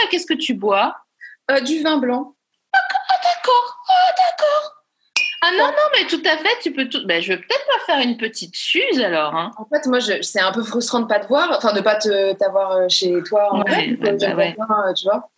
[0.00, 0.96] Ah bah qu'est-ce que tu bois?
[1.50, 2.34] Euh, du vin blanc.
[2.72, 2.78] Ah
[3.22, 4.72] d'accord, ah d'accord.
[5.42, 7.06] Ah non, non, mais tout à fait, tu peux tout...
[7.06, 9.34] Ben, je vais peut-être pas faire une petite suze alors.
[9.34, 9.50] Hein.
[9.56, 11.96] En fait, moi, je- c'est un peu frustrant de pas te voir, enfin de pas
[11.96, 13.86] te t'avoir euh, chez toi en Ouais, vrai.
[13.98, 14.54] bah, j'aimerais ouais.
[14.54, 15.30] bien, euh, tu vois,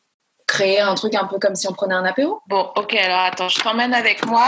[0.46, 2.40] créer un truc un peu comme si on prenait un apéro.
[2.48, 4.44] Bon, ok, alors attends, je t'emmène avec moi.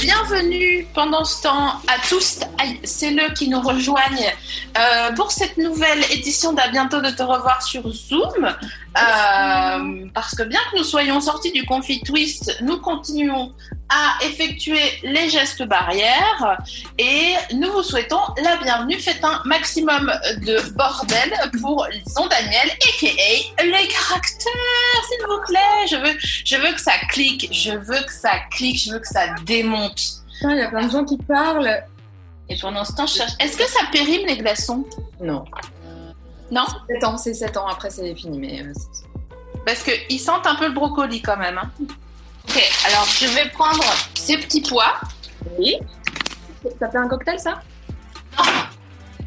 [0.00, 4.32] Bienvenue pendant ce temps à tous aïe, celles qui nous rejoignent
[4.78, 8.54] euh, pour cette nouvelle édition d'À bientôt de te revoir sur Zoom.
[8.96, 13.54] Euh, parce que bien que nous soyons sortis du conflit twist, nous continuons
[13.88, 16.58] à effectuer les gestes barrières
[16.98, 18.98] et nous vous souhaitons la bienvenue.
[18.98, 20.12] Faites un maximum
[20.46, 23.62] de bordel pour Lison Daniel, a.k.a.
[23.62, 25.86] les caractères, s'il vous plaît.
[25.90, 29.08] Je veux, je veux que ça clique, je veux que ça clique, je veux que
[29.08, 30.00] ça démonte.
[30.42, 31.82] Il y a plein de gens qui parlent.
[32.48, 33.32] Et pendant ce temps, je cherche.
[33.40, 34.84] Est-ce que ça périme les glaçons?
[35.20, 35.44] Non.
[36.52, 38.38] Non 7 ans, c'est 7 ans, après c'est fini.
[38.38, 39.04] Mais euh, c'est-
[39.66, 41.58] Parce qu'ils sentent un peu le brocoli quand même.
[41.58, 41.70] hein.
[42.48, 43.82] Ok, alors je vais prendre
[44.14, 44.94] ces petits pois
[45.58, 45.76] Oui.
[46.78, 47.60] Ça fait un cocktail, ça?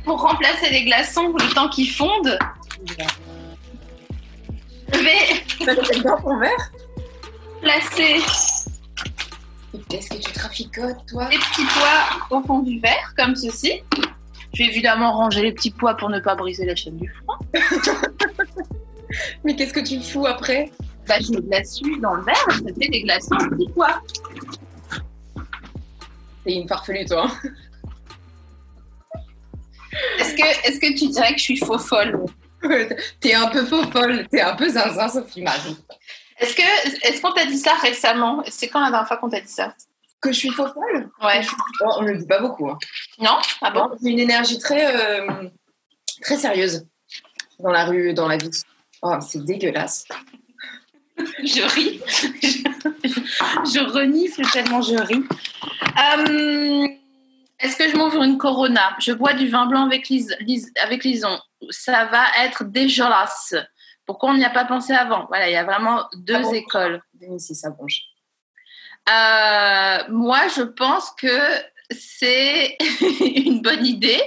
[0.05, 2.37] Pour remplacer les glaçons le temps qu'ils fondent.
[4.93, 5.73] Je vais Ça
[6.03, 6.71] dans ton verre
[7.61, 8.21] placer
[9.89, 11.27] Qu'est-ce que tu traficotes, toi?
[11.29, 13.81] les petits pois au fond du verre, comme ceci.
[14.55, 17.39] Je vais évidemment ranger les petits pois pour ne pas briser la chaîne du froid.
[19.43, 20.71] Mais qu'est-ce que tu fous après?
[21.07, 24.01] Bah, je suie dans le verre, ça fait des glaçons aux petits pois.
[26.45, 27.29] T'es une farfelue, toi.
[30.19, 32.25] Est-ce que, est-ce que tu dirais que je suis faux folle?
[33.19, 35.77] T'es un peu faux folle, t'es un peu zinzin, Sophie Marie.
[36.39, 38.43] Est-ce que est-ce qu'on t'a dit ça récemment?
[38.49, 39.75] C'est quand la dernière fois qu'on t'a dit ça?
[40.25, 41.41] Que je suis faux folle Ouais.
[41.79, 42.67] Bon, On ne le dit pas beaucoup.
[42.69, 42.77] Hein.
[43.19, 44.85] Non Ah bon J'ai une énergie très,
[45.21, 45.47] euh,
[46.21, 46.87] très sérieuse
[47.59, 48.49] dans la rue, dans la vie.
[49.03, 50.05] Oh, c'est dégueulasse.
[51.43, 52.01] Je ris.
[52.41, 52.57] Je,
[53.79, 55.23] je renifle tellement je ris.
[56.17, 56.87] Euh,
[57.59, 58.95] Est-ce que je m'ouvre une Corona?
[58.99, 60.11] Je bois du vin blanc avec,
[60.83, 61.39] avec lison.
[61.69, 63.53] Ça va être dégueulasse.
[64.05, 65.25] Pourquoi on n'y a pas pensé avant?
[65.27, 66.53] Voilà, il y a vraiment deux Ah bon?
[66.53, 67.01] écoles.
[67.35, 68.01] Ici, ça bronche.
[69.07, 71.27] Euh, moi, je pense que
[71.91, 72.77] c'est
[73.35, 74.21] une bonne idée,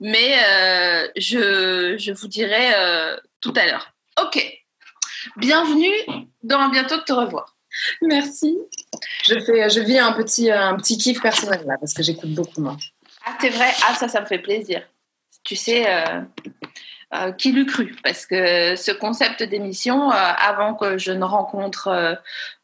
[0.00, 3.92] mais euh, je, je vous dirai euh, tout à l'heure.
[4.22, 4.42] Ok.
[5.36, 5.92] Bienvenue
[6.42, 7.56] dans Un bientôt de te revoir.
[8.02, 8.56] Merci.
[9.24, 12.60] Je, fais, je vis un petit, un petit kiff personnel là, parce que j'écoute beaucoup
[12.60, 12.76] moi.
[13.26, 13.72] Ah, c'est vrai.
[13.86, 14.82] Ah, ça, ça me fait plaisir.
[15.42, 15.86] Tu sais,
[17.12, 17.94] euh, qui l'eût cru?
[18.02, 22.16] Parce que ce concept d'émission, euh, avant que je ne rencontre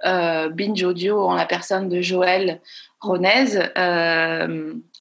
[0.05, 2.61] euh, Binge Audio en la personne de Joël
[3.01, 3.59] Ronez,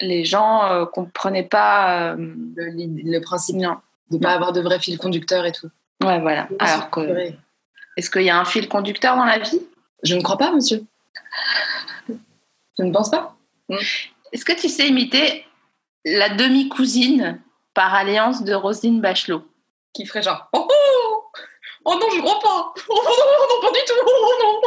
[0.02, 2.16] les gens ne comprenaient pas.
[2.16, 3.78] Le, le principe non.
[4.12, 5.70] de ne pas avoir de vrai fil conducteur et tout.
[6.04, 6.48] Ouais, voilà.
[6.60, 7.34] Alors que,
[7.98, 9.62] est-ce qu'il y a un fil conducteur dans la vie?
[10.04, 10.84] Je ne crois pas, monsieur.
[12.08, 13.36] Je ne pense pas.
[14.32, 15.46] Est-ce que tu sais imiter
[16.06, 17.42] la demi-cousine
[17.80, 19.42] par alliance de Roselyne Bachelot
[19.94, 21.32] Qui ferait genre Oh oh
[21.86, 24.62] Oh non, je crois pas Oh non, non, non, pas du tout Oh non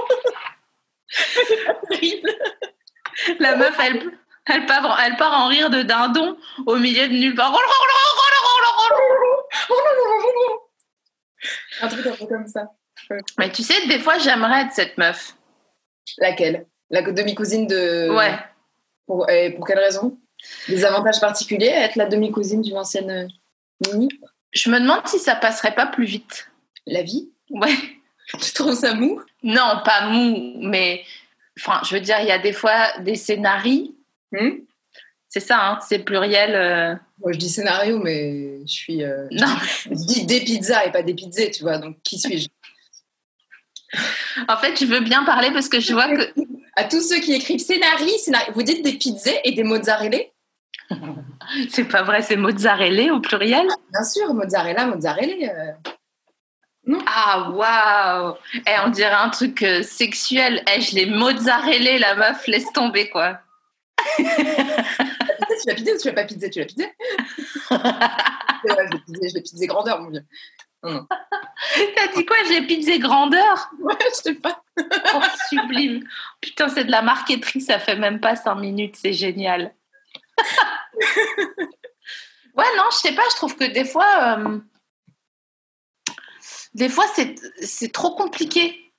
[1.91, 2.31] Terrible
[3.39, 7.35] La meuf, elle, elle, part, elle part en rire de dindon au milieu de nulle
[7.35, 7.53] part.
[7.55, 8.09] Oh non, non,
[9.69, 10.59] non, non, non
[11.83, 12.71] Un truc un peu comme ça.
[13.39, 15.37] Mais tu sais, des fois, j'aimerais être cette meuf.
[16.17, 16.67] Laquelle?
[16.89, 18.09] La demi-cousine de.
[18.09, 18.39] Ouais.
[19.07, 20.19] Pour, et pour quelle raison?
[20.69, 23.27] Des avantages particuliers à être la demi-cousine d'une ancienne euh,
[23.93, 24.09] Mini?
[24.53, 26.49] Je me demande si ça passerait pas plus vite.
[26.87, 27.31] La vie?
[27.51, 27.75] Ouais.
[28.41, 29.21] Tu trouves ça mou?
[29.43, 31.05] Non, pas mou, mais.
[31.59, 33.95] Enfin, je veux dire, il y a des fois des scénarios.
[34.31, 34.59] Hmm?
[35.29, 36.55] C'est ça, hein, c'est pluriel.
[36.55, 39.03] euh, Moi, je dis scénario, mais je suis.
[39.05, 39.47] euh, Non,
[39.87, 42.49] Je dis des pizzas et pas des pizzas, tu vois, donc qui suis-je?
[44.49, 46.33] En fait, je veux bien parler parce que je vois que.
[46.77, 50.19] À tous ceux qui écrivent scénarii, scénari- vous dites des pizzas et des mozzarella?
[51.71, 53.67] C'est pas vrai, c'est mozzarella au pluriel?
[53.93, 55.53] Bien sûr, mozzarella, mozzarella.
[55.53, 58.37] euh, Ah, waouh
[58.67, 60.63] Eh, on dirait un truc euh, sexuel.
[60.75, 63.39] Eh, je l'ai mozzarella, la meuf, laisse tomber, quoi.
[64.17, 64.25] tu
[65.67, 66.67] l'as pizzé ou tu l'as pas pizzé Tu l'as
[67.71, 70.25] Ouais, Je l'ai pizzé, je l'ai pizzé grandeur, mon vieux.
[70.83, 72.37] T'as dit quoi?
[72.49, 73.71] J'ai pizzé grandeur?
[73.81, 74.63] Ouais, je sais pas.
[75.15, 76.05] Oh, sublime.
[76.41, 79.75] Putain, c'est de la marqueterie, ça fait même pas 5 minutes, c'est génial.
[82.57, 84.59] ouais, non, je sais pas, je trouve que des fois, euh,
[86.75, 87.05] des fois,
[87.61, 88.93] c'est trop compliqué.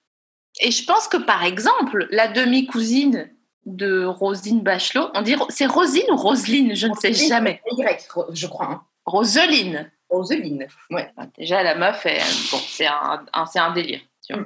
[0.60, 3.31] Et je pense que, par exemple, la demi-cousine
[3.66, 7.62] de Rosine Bachelot, on dit, c'est Rosine ou Roseline Je ne sais jamais.
[7.72, 8.68] Y, je crois.
[8.68, 8.84] Hein.
[9.06, 9.92] Roseline.
[10.10, 10.68] Roseline.
[10.92, 11.12] Ouais.
[11.38, 12.19] Déjà, la meuf, est,
[12.51, 14.01] bon, c'est un, un- délire.
[14.25, 14.44] tu vois.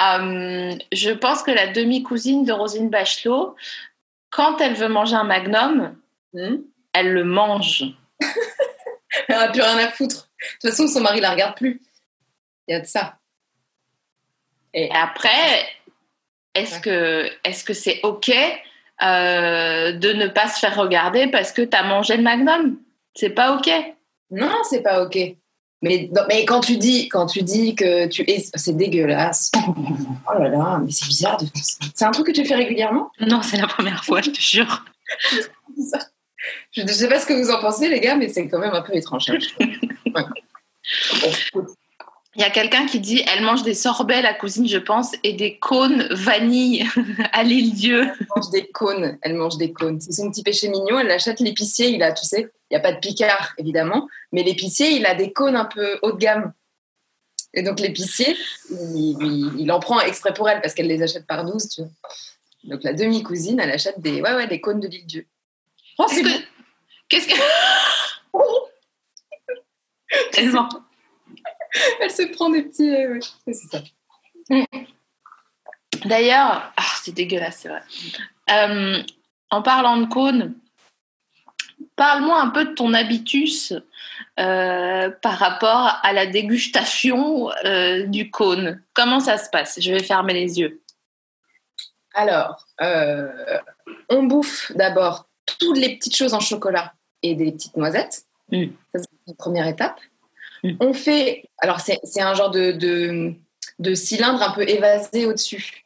[0.00, 3.56] Euh, je pense que la demi-cousine de Rosine Bachelot,
[4.30, 5.96] quand elle veut manger un magnum,
[6.32, 6.56] Hmm?
[6.92, 7.84] elle le mange.
[9.28, 10.28] Elle a plus rien à foutre.
[10.62, 11.80] De toute façon, son mari la regarde plus.
[12.68, 13.16] Il y a de ça.
[14.74, 15.30] Et après,
[16.54, 16.80] est-ce Ouais.
[16.82, 21.76] que est-ce que c'est OK euh, de ne pas se faire regarder parce que tu
[21.76, 22.78] as mangé le magnum?
[23.14, 23.70] C'est pas OK.
[24.30, 25.16] Non, c'est pas ok.
[25.82, 29.50] Mais, non, mais quand tu dis quand tu dis que tu es, c'est dégueulasse.
[30.28, 31.46] Oh là là, mais c'est bizarre de.
[31.54, 33.10] C'est un truc que tu fais régulièrement?
[33.20, 34.84] Non, c'est la première fois, je te jure.
[36.72, 38.74] Je ne sais pas ce que vous en pensez, les gars, mais c'est quand même
[38.74, 39.30] un peu étrange.
[39.30, 39.38] hein.
[40.14, 40.22] Ouais.
[42.34, 45.32] Il y a quelqu'un qui dit elle mange des sorbets, la cousine, je pense, et
[45.32, 46.86] des cônes vanille
[47.32, 48.02] à l'île Dieu.
[48.20, 49.18] Elle mange des cônes.
[49.22, 50.00] Elle mange des cônes.
[50.00, 50.98] C'est son petit péché mignon.
[51.00, 51.88] Elle achète l'épicier.
[51.88, 54.06] Il a, tu sais, il n'y a pas de picard, évidemment.
[54.32, 56.52] Mais l'épicier, il a des cônes un peu haut de gamme.
[57.54, 58.36] Et donc, l'épicier,
[58.70, 61.80] il, il- il en prend exprès pour elle parce qu'elle les achète par 12, tu
[61.80, 61.90] vois.
[62.64, 65.26] Donc, la demi-cousine, elle achète des, ouais, ouais, des cônes de l'île Dieu.
[65.98, 66.44] Oh, Qu'est-ce que.
[67.08, 67.34] Qu'est-ce que.
[70.32, 70.68] Tellement.
[72.00, 72.94] Elle se prend des petits.
[72.94, 73.14] euh,
[73.46, 73.82] ouais, c'est ça.
[76.04, 77.82] D'ailleurs, ah, c'est dégueulasse, c'est vrai.
[78.50, 79.02] Euh,
[79.50, 80.54] en parlant de cônes,
[81.96, 83.72] parle-moi un peu de ton habitus
[84.38, 88.82] euh, par rapport à la dégustation euh, du cône.
[88.94, 89.80] Comment ça se passe?
[89.80, 90.80] Je vais fermer les yeux.
[92.14, 93.58] Alors, euh,
[94.08, 95.26] on bouffe d'abord
[95.58, 98.24] toutes les petites choses en chocolat et des petites noisettes.
[98.50, 98.66] Mm.
[98.94, 100.00] Ça, c'est la première étape.
[100.62, 100.72] Mm.
[100.80, 101.44] On fait.
[101.58, 103.34] Alors, c'est c'est un genre de, de,
[103.78, 105.84] de cylindre un peu évasé au-dessus.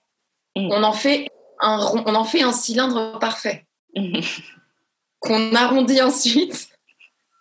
[0.56, 0.70] Mm.
[0.72, 1.28] On, en fait
[1.60, 3.66] un rond- on en fait un cylindre parfait
[5.20, 6.70] qu'on arrondit ensuite.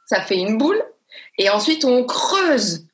[0.06, 0.82] Ça fait une boule.
[1.38, 2.86] Et ensuite, on creuse.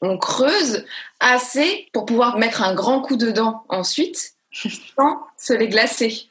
[0.00, 0.84] On creuse
[1.20, 4.34] assez pour pouvoir mettre un grand coup dedans ensuite
[4.96, 6.28] sans se les glacer.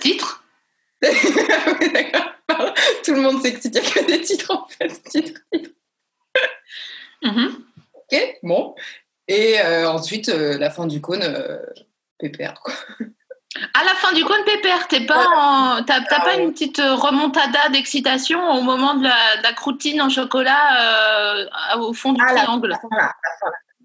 [0.00, 0.39] Titre?
[1.02, 2.26] D'accord.
[3.04, 4.90] Tout le monde sait n'y a que des titres en fait.
[7.22, 7.64] Mhm.
[7.94, 8.74] Ok, bon.
[9.28, 11.58] Et euh, ensuite, euh, la fin du cône, euh,
[12.18, 12.54] pépère.
[12.62, 12.74] Quoi.
[13.74, 17.68] À la fin du cône pépère, t'es pas en- t'as t'as pas une petite remontada
[17.70, 21.46] d'excitation au moment de la, de la croûtine en chocolat
[21.78, 22.76] au fond du Ah, triangle?
[22.90, 23.14] La.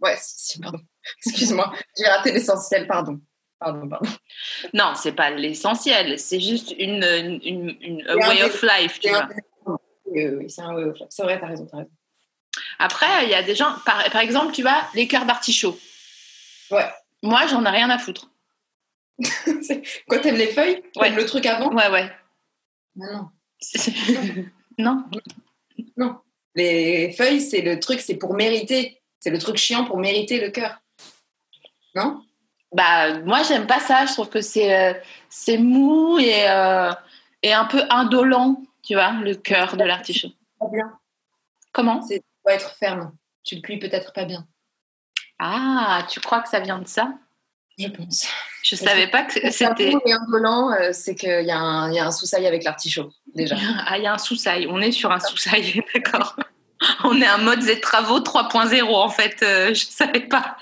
[0.02, 0.80] Ouais, si, si, pardon.
[1.26, 3.20] Excuse-moi, j'ai raté l'essentiel, pardon.
[3.66, 4.10] Pardon, pardon.
[4.74, 8.62] Non, c'est pas l'essentiel, c'est juste une, une, une- une- a C'est un way of
[8.62, 9.28] life, tu C'est vois.
[9.66, 9.76] Oui,
[10.06, 10.50] oui, oui, oui,
[11.24, 11.90] vrai, t'as raison, t'as raison.
[12.78, 15.78] Après, il y a des gens, par, par exemple, tu vois, les cœurs d'artichaut.
[16.70, 16.86] Ouais.
[17.24, 18.30] Moi, j'en ai rien à foutre.
[20.08, 21.10] Quand t'aimes les feuilles, Ouais.
[21.10, 21.74] le truc avant?
[21.74, 22.12] Ouais, ouais.
[22.96, 23.30] Non,
[24.78, 25.06] non
[25.98, 26.20] Non.
[26.54, 29.02] Les feuilles, c'est le truc, c'est pour mériter.
[29.20, 30.78] C'est le truc chiant pour mériter le cœur.
[31.96, 32.22] Non?
[32.74, 34.06] Bah, moi, j'aime pas ça.
[34.06, 34.94] Je trouve que c'est euh,
[35.30, 36.92] c'est mou et, euh,
[37.44, 40.32] et un peu indolent, tu vois, le cœur de l'artichaut.
[40.72, 40.92] Bien.
[41.72, 42.02] Comment?
[42.02, 43.12] C'est doit être ferme.
[43.44, 44.46] Tu le cuis peut-être pas bien,
[45.40, 47.14] Ah, tu crois que ça vient de ça?
[47.78, 48.28] Je pense.
[48.64, 49.94] Je savais pas que c'était.
[50.06, 53.12] Et indolent, euh, c'est qu'il y a un, il y a un sous-sail avec l'artichaut,
[53.34, 53.56] déjà.
[53.88, 54.68] Ah, il y a un sous-sail.
[54.70, 56.36] On est sur un sous-sail, d'accord.
[57.04, 59.38] On est un mode et travaux 3.0 en fait.
[59.40, 60.58] je savais pas.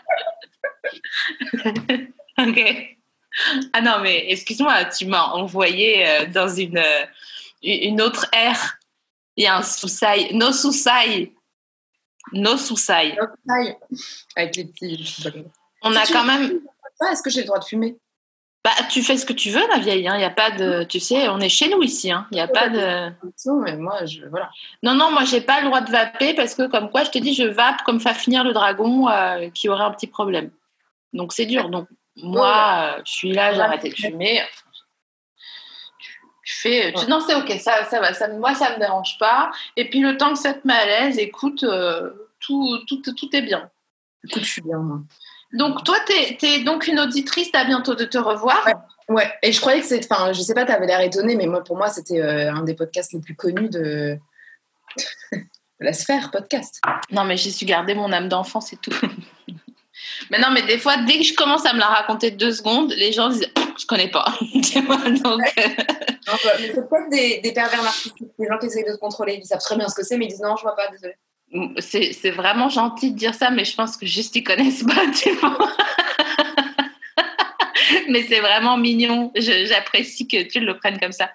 [2.37, 2.97] ok.
[3.73, 7.05] Ah non, mais excuse-moi, tu m'as envoyé euh, dans une, euh,
[7.63, 8.77] une autre ère.
[9.35, 10.35] Il y a un sous-sail.
[10.35, 11.31] Nos sous-sail.
[12.31, 12.57] Nos.
[12.57, 13.17] Sous-sail
[14.35, 15.23] avec les petits.
[15.81, 16.61] On a quand même.
[17.11, 17.97] Est-ce que j'ai le droit de fumer?
[18.63, 20.05] Bah, tu fais ce que tu veux, ma vieille.
[20.05, 20.83] Il n'y a pas de.
[20.83, 22.09] Tu sais, on est chez nous ici.
[22.31, 23.09] Il n'y a pas de.
[23.45, 24.49] Non, mais moi, je, voilà.
[24.83, 27.17] Non, non, moi, j'ai pas le droit de vaper parce que, comme quoi, je te
[27.17, 30.49] dis, je vape comme Fafnir le dragon euh, qui aurait un petit problème.
[31.13, 31.69] Donc, c'est dur.
[31.69, 34.41] Donc, moi, je suis là, j'ai arrêté de fumer.
[36.43, 39.49] Je fais, non, c'est ok, ça, ça va, ça, moi, ça me dérange pas.
[39.77, 43.35] Et puis, le temps que ça te met à l'aise, écoute, euh, tout, tout, tout
[43.35, 43.69] est bien.
[44.27, 44.79] Écoute, je suis bien.
[44.79, 44.99] moi.
[45.53, 48.61] Donc, toi, tu es, donc une auditrice, à bientôt de te revoir.
[48.65, 48.73] Ouais.
[49.09, 50.09] Ouais, et je croyais que c'est.
[50.09, 52.73] Enfin, je sais pas, t'avais l'air étonné, mais moi, pour moi, c'était euh, un des
[52.73, 54.17] podcasts les plus connus de,
[55.31, 55.39] de
[55.79, 56.81] la sphère podcast.
[57.11, 58.93] Non, mais j'ai su garder mon âme d'enfant, c'est tout.
[60.29, 62.91] mais non, mais des fois, dès que je commence à me la raconter deux secondes,
[62.91, 63.49] les gens disent
[63.79, 64.25] Je connais pas.
[64.85, 65.61] Vois, donc, euh,
[66.57, 69.39] c'est peut-être des, des pervers narcissiques, des gens qui essayent de se contrôler.
[69.41, 71.13] Ils savent très bien ce que c'est, mais ils disent non, je vois pas, désolé.
[71.79, 75.07] c'est c'est vraiment gentil de dire ça, mais je pense que juste ils connaissent pas,
[75.15, 75.57] tu vois.
[78.09, 79.31] mais c'est vraiment mignon.
[79.35, 81.29] J'apprécie que tu le prennes comme ça.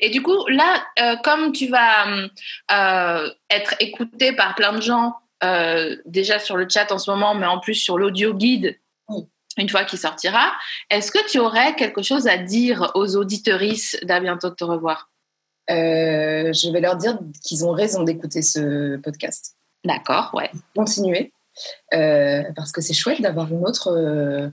[0.00, 2.06] Et du coup, là, euh, comme tu vas
[2.72, 7.34] euh, être écouté par plein de gens, euh, déjà sur le chat en ce moment,
[7.34, 8.78] mais en plus sur l'audio guide,
[9.58, 10.52] une fois qu'il sortira,
[10.90, 15.10] est-ce que tu aurais quelque chose à dire aux auditorices d'à bientôt de te revoir?
[15.70, 19.56] Euh, je vais leur dire qu'ils ont raison d'écouter ce podcast.
[19.84, 20.50] D'accord, ouais.
[20.74, 21.32] Continuer.
[21.92, 24.48] Euh, parce que c'est chouette d'avoir une autre, euh,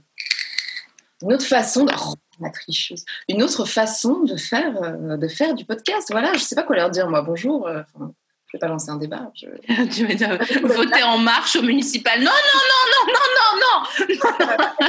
[1.22, 1.94] une autre façon de.
[1.98, 3.04] Oh, tricheuse.
[3.28, 6.08] Une autre façon de faire, de faire du podcast.
[6.12, 7.22] Voilà, je sais pas quoi leur dire, moi.
[7.22, 7.70] Bonjour.
[7.70, 8.14] enfin,
[8.52, 9.32] je vais pas lancer un débat.
[9.36, 9.48] je-
[9.94, 14.18] tu veux dire, voter en marche au municipal Non, non, non, non, non, non,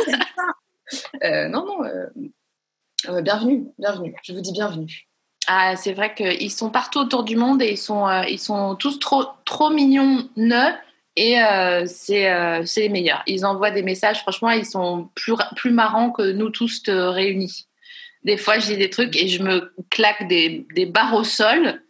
[0.09, 0.17] non
[1.23, 1.85] Euh, non, non.
[1.85, 2.07] euh,
[3.09, 4.12] euh, bienvenue, bienvenue.
[4.25, 5.07] Je vous dis bienvenue.
[5.47, 8.99] Ah, c'est vrai qu'ils sont partout autour du monde et ils sont, ils sont tous
[8.99, 10.75] trop, trop mignons, neufs.
[11.14, 11.37] Et
[11.87, 12.29] c'est
[12.76, 13.23] les meilleurs.
[13.29, 17.67] Ils envoient des messages, franchement, ils sont plus, plus marrants que nous tous réunis.
[18.25, 21.81] Des fois, je dis des trucs et je me claque des, des barres au sol.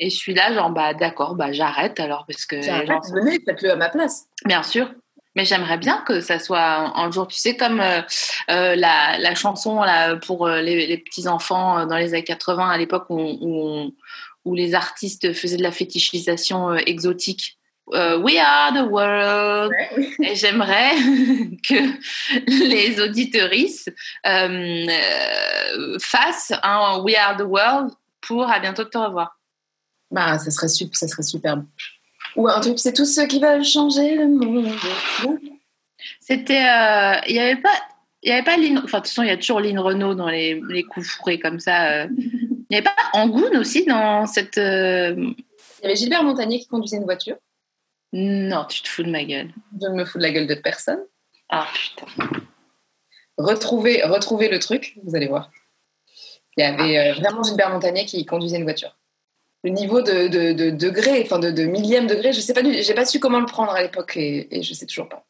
[0.00, 3.12] Et je suis là, genre, bah d'accord, bah j'arrête alors, parce que les gens Arrête,
[3.12, 4.24] venez, faites-le à ma place.
[4.46, 4.90] Bien sûr.
[5.36, 8.00] Mais j'aimerais bien que ça soit un, jour, tu sais, comme euh,
[8.50, 12.78] euh, la, la chanson là, pour euh, les, les petits-enfants dans les années 80, à
[12.78, 13.92] l'époque où,
[14.44, 17.58] où, les artistes faisaient de la fétichisation exotique.
[17.92, 19.72] We are the world.
[20.22, 20.94] Et j'aimerais
[21.68, 21.74] que
[22.46, 23.88] les auditorices
[26.00, 29.39] fassent un We are the world pour à bientôt te revoir.
[30.10, 31.64] Bah, ça serait, sup- ça serait superbe.
[32.36, 34.68] Ou un truc, c'est tous ceux qui veulent changer le monde.
[36.20, 36.64] C'était.
[36.68, 37.72] euh, Il y avait pas.
[38.22, 38.78] Il y avait pas Lynn.
[38.78, 41.38] Enfin, de toute façon, il y a toujours Lynn Renault dans les, les coups fourrés
[41.38, 41.90] comme ça.
[42.02, 42.08] euh.
[42.72, 44.56] Il n'y avait pas Angoun aussi dans cette.
[44.58, 47.36] euh, Il y avait Gilbert Montagnier qui conduisait une voiture.
[48.12, 49.50] Non, tu te fous de ma gueule.
[49.80, 51.00] Je ne me fous de la gueule de personne.
[51.48, 52.06] Ah putain.
[53.38, 55.50] Retrouvez, retrouvez le truc, vous allez voir.
[56.56, 58.96] Il y avait euh, vraiment Gilbert Montagnier qui conduisait une voiture.
[59.62, 62.94] Le niveau de, de, de degré, enfin de, de millième degré, je sais pas, j'ai
[62.94, 65.22] pas su comment le prendre à l'époque et, et je sais toujours pas.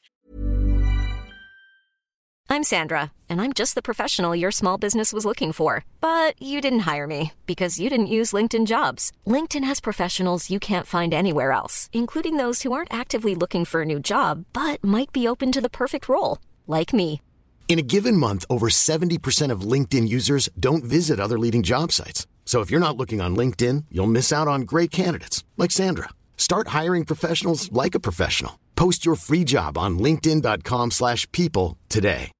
[2.53, 5.85] I'm Sandra, and I'm just the professional your small business was looking for.
[6.01, 9.13] But you didn't hire me because you didn't use LinkedIn jobs.
[9.27, 13.83] LinkedIn has professionals you can't find anywhere else, including those who aren't actively looking for
[13.83, 17.21] a new job but might be open to the perfect role, like me.
[17.69, 22.27] In a given month, over 70% of LinkedIn users don't visit other leading job sites.
[22.51, 26.09] So if you're not looking on LinkedIn, you'll miss out on great candidates like Sandra.
[26.37, 28.59] Start hiring professionals like a professional.
[28.75, 32.33] Post your free job on linkedin.com/people slash people today.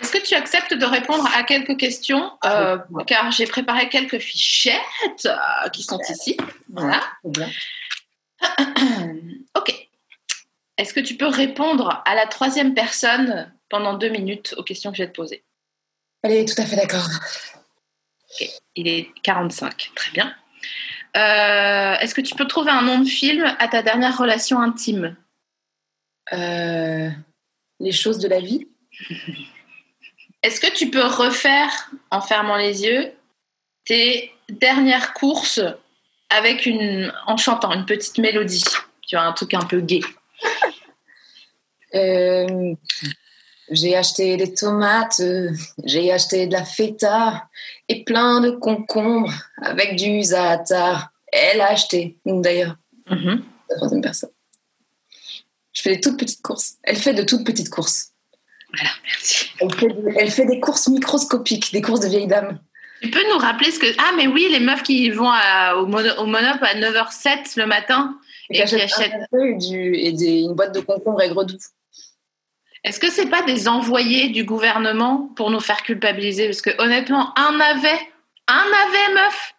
[0.00, 2.30] Est-ce que tu acceptes de répondre à quelques questions?
[2.44, 6.36] Euh, Car j'ai préparé quelques fichettes euh, qui sont ici.
[6.72, 7.02] Voilà.
[9.56, 9.88] Ok.
[10.78, 14.98] Est-ce que tu peux répondre à la troisième personne pendant deux minutes aux questions que
[14.98, 15.44] je vais te poser?
[16.22, 17.08] Allez, tout à fait d'accord.
[18.76, 19.90] Il est 45.
[19.94, 20.34] Très bien.
[21.16, 25.16] Euh, Est-ce que tu peux trouver un nom de film à ta dernière relation intime?
[26.32, 27.10] Euh,
[27.80, 28.68] les choses de la vie.
[30.42, 33.12] Est-ce que tu peux refaire, en fermant les yeux,
[33.84, 35.60] tes dernières courses
[36.30, 38.64] avec une, en chantant une petite mélodie?
[39.06, 40.00] Tu vois, un truc un peu gai.
[41.94, 42.74] Euh,
[43.72, 45.50] j'ai acheté des tomates, euh,
[45.84, 47.48] j'ai acheté de la feta
[47.88, 51.10] et plein de concombres avec du za'atar.
[51.32, 52.76] Elle a acheté, d'ailleurs,
[53.10, 53.42] Mhm.
[53.70, 54.30] la troisième personne.
[55.72, 56.74] Je fais des toutes petites courses.
[56.82, 58.10] Elle fait de toutes petites courses.
[58.74, 59.50] Voilà, merci.
[59.60, 62.58] Elle fait, des- elle fait des courses microscopiques, des courses de vieille dame.
[63.02, 63.86] Tu peux nous rappeler ce que.
[63.98, 67.66] Ah, mais oui, les meufs qui vont à- au, mono, au Monop à 9h07 le
[67.66, 68.16] matin
[68.48, 69.12] et qui achète achètent.
[69.32, 71.56] un et, du, et des- une boîte de concombres aigre doux.
[72.84, 76.46] Est-ce que c'est pas des envoyés du gouvernement pour nous faire culpabiliser?
[76.46, 78.00] Parce que honnêtement, un navet,
[78.48, 79.54] un navet, meuf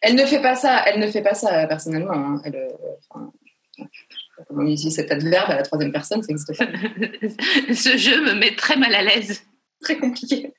[0.00, 2.14] Elle ne fait pas ça, elle ne fait pas ça personnellement.
[2.14, 2.40] hein.
[2.44, 3.20] Elle, euh,
[4.50, 6.66] on utilise cet adverbe à la troisième personne, ça n'existe pas.
[7.74, 9.44] Ce jeu me met très mal à l'aise.
[9.82, 10.52] Très compliqué.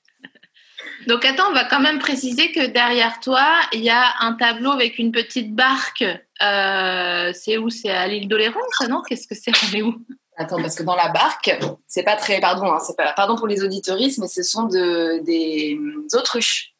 [1.07, 4.71] Donc attends, on va quand même préciser que derrière toi, il y a un tableau
[4.71, 6.03] avec une petite barque.
[6.41, 7.69] Euh, c'est où?
[7.69, 9.01] C'est à l'île d'Oléron, ça non?
[9.01, 9.51] Qu'est-ce que c'est?
[9.69, 9.95] On est où?
[10.37, 12.39] Attends, parce que dans la barque, c'est pas très.
[12.39, 13.11] Pardon, hein, c'est pas.
[13.13, 15.79] Pardon pour les auditoristes, mais ce sont de, des
[16.13, 16.73] autruches.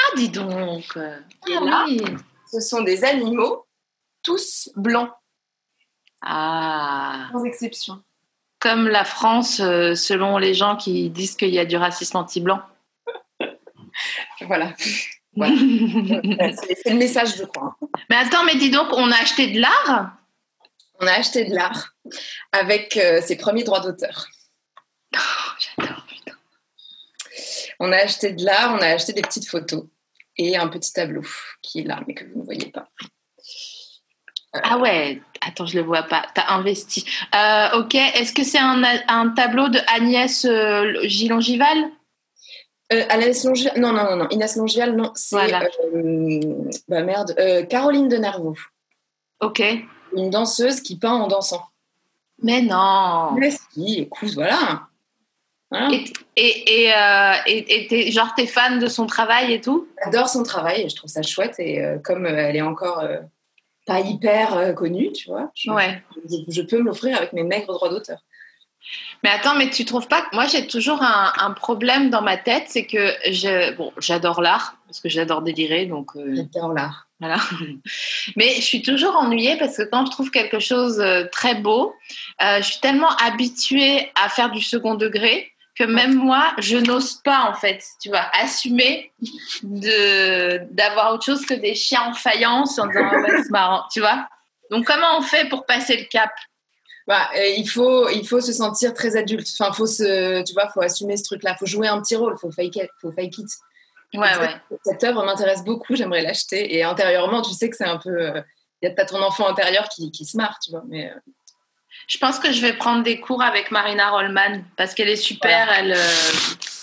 [0.00, 0.96] Ah, dis donc.
[0.96, 2.02] Et Ah là oui.
[2.50, 3.66] Ce sont des animaux,
[4.22, 5.10] tous blancs,
[6.22, 7.28] Ah.
[7.32, 8.02] sans exception.
[8.58, 12.60] Comme la France, euh, selon les gens qui disent qu'il y a du racisme anti-blanc.
[14.42, 14.72] Voilà.
[15.34, 15.54] Voilà.
[16.82, 17.76] c'est le message, je crois.
[18.10, 20.12] mais attends, mais dis donc, on a acheté de l'art?
[21.00, 21.94] On a acheté de l'art
[22.52, 24.26] avec euh, ses premiers droits d'auteur.
[25.12, 26.36] J'adore, putain.
[27.78, 29.84] On a acheté de l'art, on a acheté des petites photos
[30.36, 31.22] et un petit tableau
[31.62, 32.88] qui est là, mais que vous ne voyez pas.
[34.52, 36.26] Ah ouais, attends, je le vois pas.
[36.34, 37.04] T'as investi.
[37.34, 41.90] Euh, ok, est-ce que c'est un, un tableau de Agnès euh, Gillon-Gival
[42.92, 43.04] Euh,
[43.44, 45.62] Longial, non, non, non, non, Inès Longial, non, c'est Voilà.
[45.94, 46.40] euh,
[46.88, 48.56] bah merde, euh, Caroline de Nervaux,
[49.40, 49.62] Ok.
[50.16, 51.62] une danseuse qui peint en dansant.
[52.42, 53.32] Mais non.
[53.32, 54.86] Mais si, écoute, voilà.
[55.70, 55.90] Voilà.
[55.92, 56.04] Et,
[56.36, 59.86] et, et, euh, et- et t'es- genre, t'es fan de son travail et tout?
[60.04, 61.56] J'adore son travail et je trouve ça chouette.
[61.58, 63.04] Et comme elle est encore
[63.86, 66.02] pas hyper connue, tu vois, je, Ouais.
[66.30, 68.18] je, je peux me l'offrir avec mes maigres droits d'auteur.
[69.24, 72.36] Mais attends, mais tu trouves pas que moi j'ai toujours un, un problème dans ma
[72.36, 77.08] tête, c'est que je, bon, j'adore l'art parce que j'adore délirer, donc euh, J'adore l'art.
[77.20, 77.36] voilà.
[78.36, 81.94] Mais je suis toujours ennuyée parce que quand je trouve quelque chose euh, très beau,
[82.42, 87.20] euh, je suis tellement habituée à faire du second degré que même moi, je n'ose
[87.24, 89.12] pas en fait, tu vois, assumer
[89.62, 94.00] de d'avoir autre chose que des chiens en faïence en disant ouais, c'est marrant, tu
[94.00, 94.26] vois.
[94.70, 96.30] Donc comment on fait pour passer le cap?
[97.08, 99.48] Bah, euh, il, faut, il faut se sentir très adulte.
[99.58, 101.56] Enfin, faut se, tu vois, faut assumer ce truc-là.
[101.58, 102.36] Faut jouer un petit rôle.
[102.38, 102.88] Faut fake it.
[103.00, 103.48] Faut fake it.
[104.14, 104.78] Ouais, Cette- ouais.
[104.84, 105.96] Cette œuvre m'intéresse beaucoup.
[105.96, 106.76] J'aimerais l'acheter.
[106.76, 108.10] Et intérieurement, tu sais que c'est un peu.
[108.10, 108.40] euh,
[108.82, 110.82] Il y a t'as ton enfant intérieur qui, qui se marre, tu vois.
[110.86, 111.14] Mais euh,
[112.08, 115.68] Je pense que je vais prendre des cours avec Marina Rollman parce qu'elle est super.
[115.78, 116.04] Elle, euh,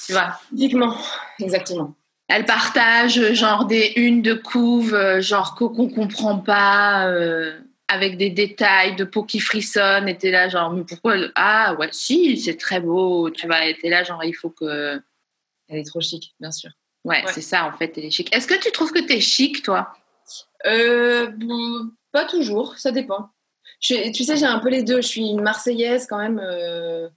[0.08, 0.96] tu vois, typiquement,
[1.40, 1.94] exactement.
[2.28, 7.54] elle partage genre des unes de couve, euh, genre qu'on qu'on comprend pas, euh,
[7.88, 10.08] avec des détails de peau qui frissonnent.
[10.10, 13.30] Et t'es là genre mais pourquoi elle- Ah ouais, si, c'est très beau.
[13.30, 15.02] Tu vois, et t'es là genre il faut que.
[15.68, 16.70] Elle est trop chic, bien sûr.
[17.04, 17.32] Ouais, Ouais.
[17.32, 17.94] c'est ça en fait.
[17.98, 18.34] Elle est chic.
[18.36, 19.94] Est-ce que tu trouves que t'es chic toi?
[20.66, 23.30] Euh, bon, pas toujours, ça dépend.
[23.80, 25.02] Je tu sais, j'ai un peu les deux.
[25.02, 27.08] Je suis une Marseillaise quand même, euh,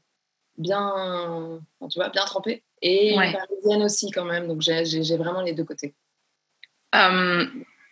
[0.59, 3.29] bien, tu vois, bien trempée, et Ouais.
[3.29, 4.49] une Parisienne aussi quand même.
[4.49, 5.95] Donc j'ai- j'ai j'ai vraiment les deux côtés.
[6.95, 7.47] Euh,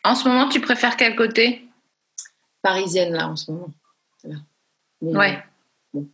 [0.04, 1.65] En ce moment, tu préfères quel côté?
[2.68, 3.70] Parisienne là en ce moment.
[4.24, 4.40] Voilà.
[5.02, 5.38] Mais, Ouais.
[5.94, 6.08] bon.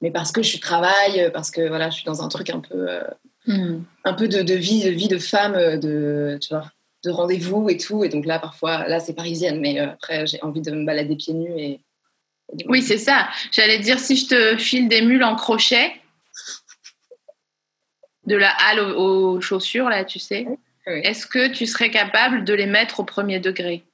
[0.00, 2.88] Mais parce que je travaille, parce que voilà, je suis dans un truc un peu,
[2.90, 3.02] euh,
[3.46, 3.82] Hmm.
[4.04, 6.64] un peu de, de vie, de vie de femme, euh, de, tu vois,
[7.04, 8.02] de rendez-vous et tout.
[8.02, 11.14] Et donc là, parfois, là, c'est parisienne, mais euh, après, j'ai envie de me balader
[11.14, 11.80] pieds nus et.
[12.66, 13.28] Oui, c'est ça.
[13.52, 15.92] J'allais dire si je te file des mules en crochet,
[18.26, 20.46] de la halle aux, aux chaussures, là, tu sais,
[20.86, 21.00] Oui.
[21.04, 23.84] est-ce que tu serais capable de les mettre au premier degré?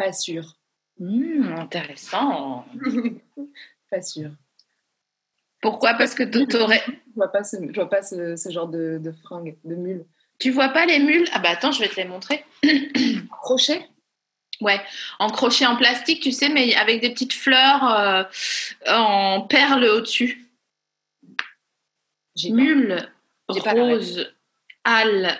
[0.00, 0.54] Pas sûr.
[0.98, 2.64] Hmm, Intéressant.
[3.90, 4.30] Pas sûr.
[5.60, 5.92] Pourquoi?
[5.92, 6.82] Parce que tu aurais...
[6.86, 10.06] Je vois pas ce, je vois pas ce, ce genre de, de fringues, de mules.
[10.38, 11.28] Tu vois pas les mules?
[11.34, 12.46] Ah bah attends, je vais te les montrer.
[13.30, 13.86] Crochet?
[14.62, 14.80] Ouais,
[15.18, 18.22] en crochet en plastique, tu sais, mais avec des petites fleurs euh,
[18.86, 20.46] en perles au-dessus.
[22.48, 23.06] Mule,
[23.48, 24.32] rose,
[24.84, 25.38] halle.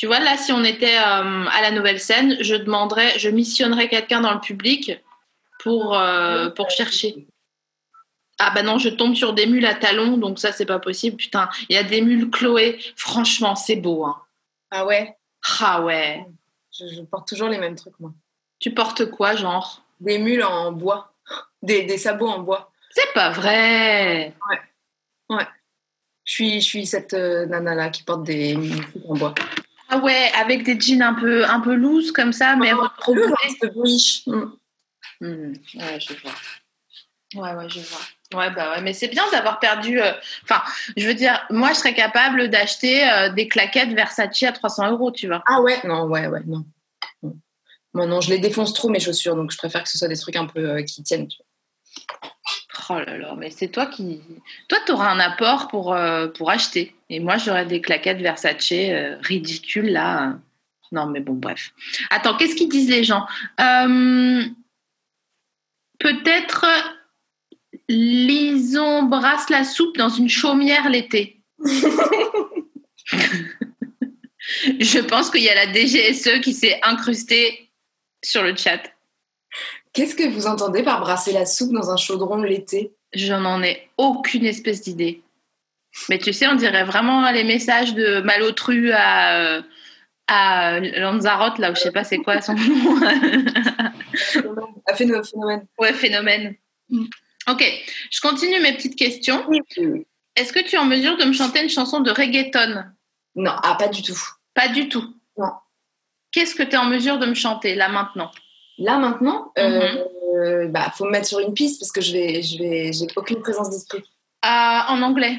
[0.00, 3.86] Tu vois, là, si on était euh, à la nouvelle scène, je demanderais, je missionnerais
[3.86, 4.92] quelqu'un dans le public
[5.58, 7.26] pour, euh, pour chercher.
[8.38, 11.18] Ah bah non, je tombe sur des mules à talons, donc ça, c'est pas possible.
[11.18, 12.80] Putain, il y a des mules Chloé.
[12.96, 14.06] Franchement, c'est beau.
[14.06, 14.16] Hein.
[14.70, 15.18] Ah ouais?
[15.60, 16.24] Ah ouais.
[16.72, 18.14] je, je porte toujours les mêmes trucs, moi.
[18.58, 19.84] Tu portes quoi, genre?
[20.00, 21.12] Des mules en bois.
[21.60, 22.72] Des, des sabots en bois.
[22.88, 24.32] C'est pas vrai.
[25.28, 29.34] Je suis, je suis cette euh, nana-là qui porte des trucs en bois.
[29.90, 33.22] Ah ouais, avec des jeans un peu, un peu loose comme ça, mais Un retrouvés.
[33.60, 34.22] peu bullish.
[34.26, 34.44] Mm.
[35.20, 36.32] Hmm, ouais, je vois.
[37.34, 38.00] Ouais, ouais, je vois.
[38.40, 40.00] Ouais, bah ouais, mais c'est bien d'avoir perdu.
[40.00, 40.12] euh,
[40.44, 40.62] Enfin,
[40.96, 45.10] je veux dire, moi, je serais capable d'acheter euh, des claquettes Versace à 300 euros,
[45.10, 45.42] tu vois.
[45.46, 46.64] Ah ouais Non, ouais, ouais, non.
[47.22, 47.36] Non.
[47.92, 50.16] Moi, non, je les défonce trop, mes chaussures, donc je préfère que ce soit des
[50.16, 51.26] trucs un peu euh, qui tiennent.
[51.28, 52.30] tu vois.
[52.90, 54.20] Oh là là, mais c'est toi qui.
[54.68, 56.94] Toi, tu auras un apport pour, euh, pour acheter.
[57.10, 60.38] Et moi, j'aurais des claquettes Versace euh, ridicules, là.
[60.92, 61.72] Non, mais bon, bref.
[62.08, 63.26] Attends, qu'est-ce qu'ils disent les gens?
[63.60, 64.42] Euh,
[66.00, 66.66] Peut-être
[67.88, 71.42] Lison brasse la soupe dans une chaumière l'été.
[74.80, 77.70] Je pense qu'il y a la DGSE qui s'est incrustée
[78.24, 78.80] sur le chat.
[79.92, 82.92] Qu'est-ce que vous entendez par brasser la soupe dans un chaudron l'été?
[83.12, 85.22] Je n'en ai aucune espèce d'idée.
[86.08, 89.62] Mais tu sais, on dirait vraiment les messages de Malotru à, euh,
[90.28, 93.00] à Lanzarote, là où je sais pas c'est quoi son nom.
[94.88, 95.66] Un phéno- phénomène.
[95.78, 96.54] ouais, phénomène.
[97.48, 97.64] Ok,
[98.10, 99.44] je continue mes petites questions.
[100.36, 102.84] Est-ce que tu es en mesure de me chanter une chanson de reggaeton?
[103.34, 104.18] Non, ah, pas du tout.
[104.54, 105.04] Pas du tout.
[105.36, 105.50] Non.
[106.32, 108.30] Qu'est-ce que tu es en mesure de me chanter là maintenant?
[108.78, 109.98] Là maintenant, euh, Mhm.
[110.36, 113.06] euh, bah faut me mettre sur une piste parce que je vais, je vais, j'ai
[113.16, 114.02] aucune présence d'esprit.
[114.42, 115.38] Ah, En anglais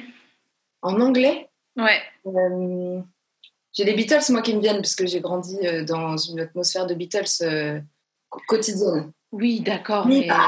[0.82, 2.02] En anglais, Ouais.
[2.26, 3.00] euh,
[3.74, 6.86] j'ai les Beatles moi qui me viennent parce que j'ai grandi euh, dans une atmosphère
[6.88, 7.80] de Beatles euh,
[8.30, 9.12] qu- quotidienne.
[9.32, 10.48] Oui, d'accord, mais bah.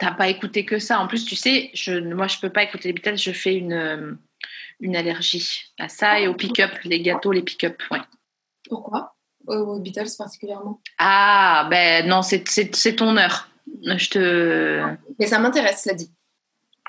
[0.00, 0.98] t'as pas écouté que ça.
[1.00, 4.18] En plus, tu sais, je, moi, je peux pas écouter les Beatles, je fais une,
[4.80, 8.00] une allergie à ça et au pick-up, les gâteaux, les pick-up, ouais.
[8.68, 9.14] Pourquoi?
[9.46, 10.80] Aux Beatles particulièrement?
[10.98, 13.48] Ah, ben non, c'est c'est- c'est ton heure.
[13.84, 14.96] Je te...
[15.18, 16.10] Mais ça m'intéresse, cela dit.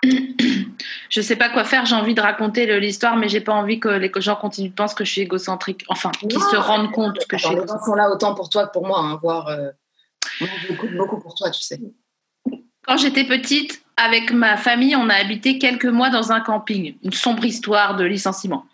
[1.09, 3.89] Je sais pas quoi faire, j'ai envie de raconter l'histoire, mais j'ai pas envie que
[3.89, 5.85] les gens continuent de penser que je suis égocentrique.
[5.87, 8.67] Enfin, qu'ils se rendent compte que je suis les gens sont là autant pour toi
[8.67, 9.47] que pour moi, hein, voire.
[9.47, 9.71] euh,
[10.67, 11.79] j'écoute beaucoup pour toi, tu sais.
[12.85, 16.95] Quand j'étais petite, avec ma famille, on a habité quelques mois dans un camping.
[17.03, 18.65] Une sombre histoire de licenciement.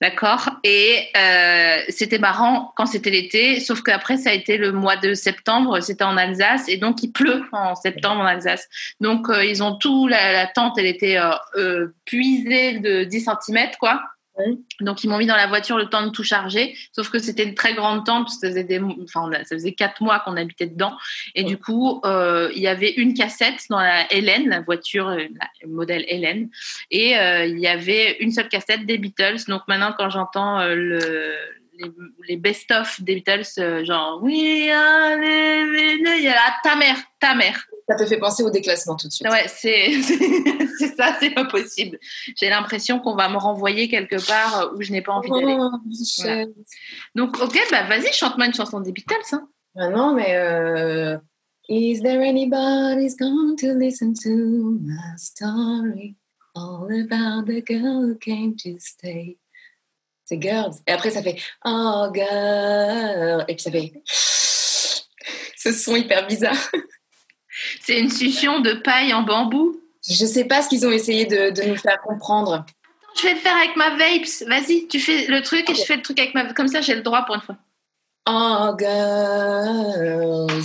[0.00, 4.96] D'accord Et euh, c'était marrant quand c'était l'été, sauf qu'après, ça a été le mois
[4.96, 8.68] de septembre, c'était en Alsace, et donc il pleut en septembre en Alsace.
[9.00, 11.18] Donc, euh, ils ont tout, la, tente, elle était
[11.56, 14.02] euh, puisée de 10 cm, quoi.
[14.80, 17.44] Donc, ils m'ont mis dans la voiture le temps de tout charger, sauf que c'était
[17.44, 20.36] une très grande tente, ça faisait, des, enfin, on a- ça faisait quatre mois qu'on
[20.36, 20.96] habitait dedans.
[21.34, 25.24] Et du coup, euh, il y avait une cassette dans la Hélène, la voiture, euh,
[25.38, 26.48] la- modèle Hélène,
[26.90, 29.44] et euh, il y avait une seule cassette des Beatles.
[29.48, 31.36] Donc maintenant, quand j'entends euh, le,
[31.82, 31.90] les,
[32.28, 37.34] les best-of des Beatles, euh, genre are living, il y a la ta mère, ta
[37.34, 37.66] mère.
[37.88, 39.28] Ça te fait penser au déclassement tout de suite.
[39.28, 39.92] Ouais, c'est
[40.78, 41.98] c'est ça, c'est pas possible.
[42.36, 45.56] J'ai l'impression qu'on va me renvoyer quelque part où je n'ai pas envie d'aller.
[45.58, 45.70] Oh,
[46.18, 46.44] Voilà.
[47.14, 49.14] Donc, ok, bah vas-y, chante-moi une chanson des Beatles.
[49.32, 49.48] Hein.
[49.76, 50.34] Ah non, mais.
[50.36, 51.18] euh,
[51.68, 56.16] Is there anybody's going to listen to my story?
[56.54, 59.38] All about the girl who came to stay?
[60.32, 60.72] C'est Girls.
[60.86, 63.44] Et après, ça fait Oh, girl.
[63.48, 63.92] Et puis ça fait.
[64.06, 66.56] Ce son hyper bizarre.
[67.82, 69.78] C'est une succion de paille en bambou?
[70.08, 72.64] Je sais pas ce qu'ils ont essayé de, de nous faire comprendre.
[73.14, 74.48] Je vais le faire avec ma vapes.
[74.48, 76.54] Vas-y, tu fais le truc et je fais le truc avec ma.
[76.54, 77.58] Comme ça, j'ai le droit pour une fois.
[78.26, 80.64] Oh, girls.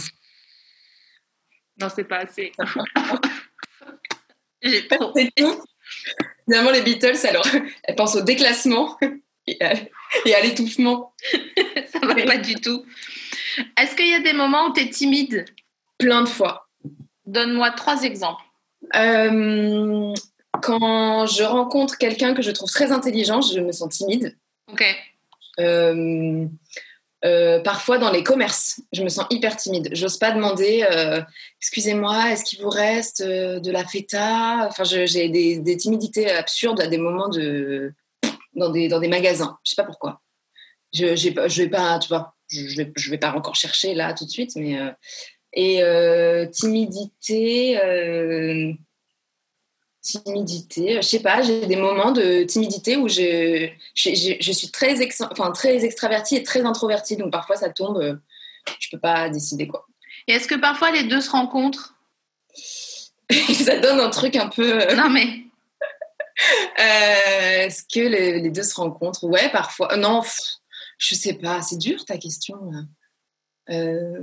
[1.77, 2.53] Non, c'est pas assez.
[4.62, 5.13] j'ai trop.
[5.36, 5.62] Tout.
[6.45, 7.45] Finalement, les Beatles, alors,
[7.84, 8.97] elles pensent au déclassement
[9.47, 11.13] et à, à l'étouffement.
[11.91, 12.86] Ça va pas du tout.
[13.79, 15.45] Est-ce qu'il y a des moments où tu es timide?
[15.97, 16.67] Plein de fois.
[17.25, 18.43] Donne-moi trois exemples.
[18.95, 20.13] Euh,
[20.62, 24.38] quand je rencontre quelqu'un que je trouve très intelligent, je me sens timide.
[24.71, 24.83] Ok.
[25.60, 26.45] Euh,
[27.25, 29.89] euh, parfois dans les commerces, je me sens hyper timide.
[29.91, 30.86] J'ose pas demander,
[31.60, 34.67] excusez-moi, est-ce qu'il vous reste de la feta?
[34.67, 37.93] Enfin, j'ai des, des timidités absurdes à des moments de
[38.58, 39.58] dans des dans des magasins.
[39.63, 40.22] Je sais pas pourquoi.
[40.93, 43.93] Je j'ai je vais pas, tu vois, je, je vais je vais pas encore chercher
[43.93, 44.91] là tout de suite, mais euh,
[45.54, 47.80] et euh, timidité.
[47.82, 48.74] euh,
[50.02, 55.20] timidité, je sais pas, j'ai des moments de timidité où je, je, suis très, ex,
[55.20, 58.15] enfin, très extravertie et très introvertie, donc parfois ça tombe, euh,
[58.80, 59.86] je peux pas décider quoi.
[60.30, 61.96] Et est-ce que parfois les deux se rencontrent?
[63.54, 64.82] Ça donne un truc un peu.
[64.82, 65.28] euh, Non, mais.
[66.80, 69.23] euh, Est-ce que les, les deux se rencontrent?
[69.26, 69.93] Ouais, parfois.
[69.93, 70.38] Euh, Non, pff,
[70.97, 72.58] je sais pas, c'est dur ta question.
[73.69, 74.19] Euh,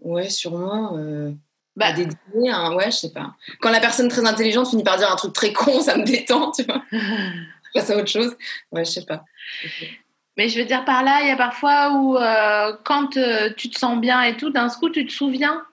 [0.00, 0.96] ouais, sûrement.
[0.96, 1.32] euh,
[1.76, 3.34] Bah, des dîners, hein, ouais, je sais pas.
[3.60, 6.52] Quand la personne très intelligente finit par dire un truc très con, ça me détend,
[6.52, 6.82] tu vois.
[7.74, 8.36] Passe à autre chose.
[8.70, 9.24] Ouais, je sais pas.
[10.36, 13.08] Mais je veux dire par là, il y a parfois où euh, quand
[13.56, 15.64] tu te sens bien et tout, d'un coup, tu te souviens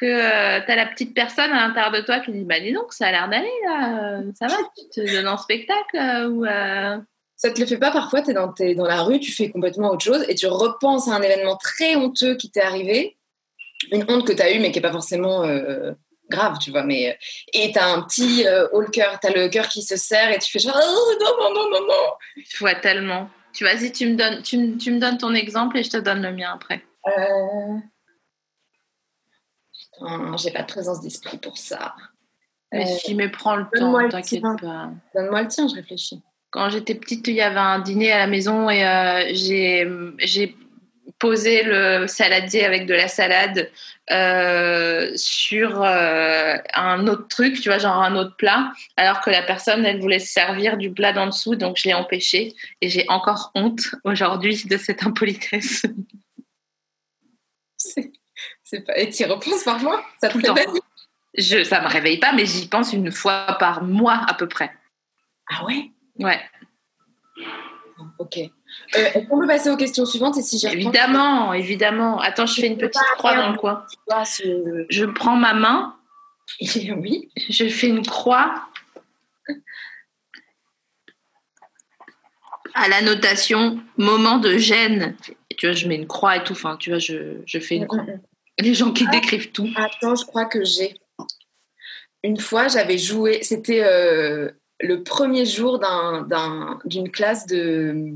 [0.00, 2.92] que tu as la petite personne à l'intérieur de toi qui dit Bah dis donc,
[2.92, 6.44] ça a l'air d'aller là, euh, ça va, tu te donnes en spectacle euh, ou
[6.44, 6.96] euh,
[7.36, 9.50] Ça te le fait pas parfois, tu es dans, t'es dans la rue, tu fais
[9.50, 13.16] complètement autre chose et tu repenses à un événement très honteux qui t'est arrivé,
[13.92, 15.92] une honte que tu as eue mais qui n'est pas forcément euh,
[16.30, 16.82] grave, tu vois.
[16.84, 17.18] Mais,
[17.52, 19.96] et tu as un petit euh, haut le cœur, tu as le cœur qui se
[19.96, 22.12] serre et tu fais genre oh, non, non, non, non, non.
[22.36, 23.28] Je vois tellement.
[23.54, 25.96] Tu vas-y, tu me donnes, tu, me- tu me donnes ton exemple et je te
[25.96, 26.82] donne le mien après.
[29.98, 31.94] Putain, j'ai pas de présence d'esprit pour ça.
[32.72, 34.90] Mais Euh, si, mais prends le temps, t'inquiète pas.
[35.14, 36.22] Donne-moi le tien, je réfléchis.
[36.50, 39.24] Quand j'étais petite, il y avait un dîner à la maison et euh,
[40.18, 40.56] j'ai
[41.18, 43.70] posé le saladier avec de la salade
[44.10, 49.42] euh, sur euh, un autre truc, tu vois, genre un autre plat, alors que la
[49.42, 53.04] personne, elle voulait se servir du plat d'en dessous, donc je l'ai empêché et j'ai
[53.08, 55.84] encore honte aujourd'hui de cette impolitesse.
[57.76, 58.12] C'est
[58.86, 58.98] pas...
[58.98, 60.02] Et tu y repenses parfois?
[60.20, 60.40] Ça Tout
[61.36, 64.70] Je, ça me réveille pas, mais j'y pense une fois par mois à peu près.
[65.50, 65.90] Ah ouais?
[66.18, 66.40] Ouais,
[68.18, 68.38] Ok.
[68.96, 72.20] Euh, qu'on peut passer aux questions suivantes et si évidemment, évidemment.
[72.20, 73.84] Attends, je fais une petite croix dans le coin.
[74.24, 75.96] ce- Je prends ma main,
[76.60, 77.30] Oui.
[77.48, 78.68] je fais une croix
[82.74, 85.16] à la notation moment de gêne.
[85.50, 86.52] Et tu vois, je mets une croix et tout.
[86.52, 88.04] Enfin, tu vois, je, je fais une croix.
[88.58, 89.68] Les gens qui décrivent tout.
[89.76, 90.98] Attends, je crois que j'ai.
[92.24, 93.42] Une fois, j'avais joué.
[93.42, 98.14] C'était euh, le premier jour d'un- d'un- d'une classe de,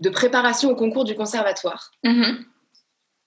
[0.00, 1.90] de préparation au concours du conservatoire.
[2.04, 2.44] Mhm.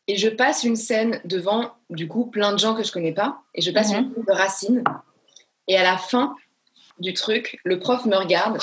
[0.07, 3.41] Et je passe une scène devant, du coup, plein de gens que je connais pas.
[3.53, 4.83] Et je passe une scène de Racine.
[5.67, 6.35] Et à la fin
[6.99, 8.57] du truc, le prof me regarde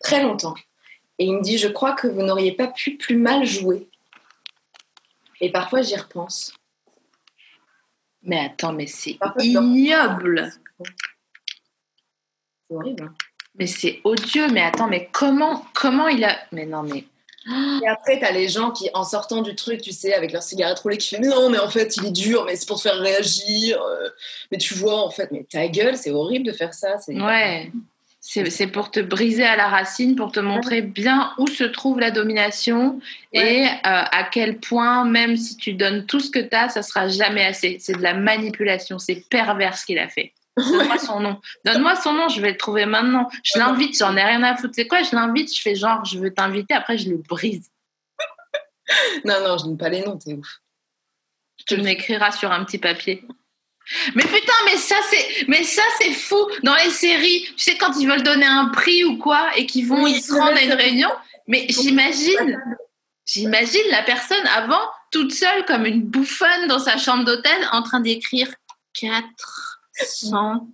[0.00, 0.54] très longtemps.
[1.18, 3.88] Et il me dit Je crois que vous n'auriez pas pu plus mal jouer.
[5.40, 6.52] Et parfois, j'y repense.
[8.22, 10.50] Mais attends, mais c'est ignoble.
[12.68, 13.04] C'est horrible.
[13.04, 13.14] hein.
[13.54, 14.48] Mais c'est odieux.
[14.48, 16.36] Mais attends, mais comment, comment il a.
[16.52, 17.04] Mais non, mais.
[17.82, 20.78] Et après, t'as les gens qui, en sortant du truc, tu sais, avec leur cigarette
[20.80, 22.82] roulée, qui font Mais non, mais en fait, il est dur, mais c'est pour te
[22.82, 23.80] faire réagir.
[23.80, 24.08] euh,
[24.52, 26.96] mais tu vois, en fait, mais ta gueule, c'est horrible de faire ça.
[27.08, 27.72] Ouais.
[28.30, 32.10] C'est pour te briser à la racine, pour te montrer bien où se trouve la
[32.10, 33.00] domination
[33.32, 36.82] et euh, à quel point, même si tu donnes tout ce que tu as, ça
[36.82, 37.78] sera jamais assez.
[37.80, 40.34] C'est de la manipulation, c'est pervers ce qu'il a fait.
[40.58, 41.40] Donne-moi son nom.
[41.64, 43.30] Donne-moi son nom, je vais le trouver maintenant.
[43.42, 44.74] Je l'invite, j'en ai rien à foutre.
[44.74, 47.70] C'est quoi Je l'invite, je fais genre, je veux t'inviter, après je le brise.
[49.24, 50.60] Non, non, je donne pas les noms, t'es ouf.
[51.66, 53.22] Tu me l'écriras sur un petit papier.
[54.14, 57.44] Mais putain, mais ça c'est, mais ça c'est fou dans les séries.
[57.56, 60.22] Tu sais quand ils veulent donner un prix ou quoi et qu'ils vont, Oui, ils
[60.22, 61.10] se rendent à une réunion.
[61.46, 62.62] Mais j'imagine,
[63.24, 68.00] j'imagine la personne avant toute seule comme une bouffonne dans sa chambre d'hôtel en train
[68.00, 68.48] d'écrire
[68.94, 70.68] 400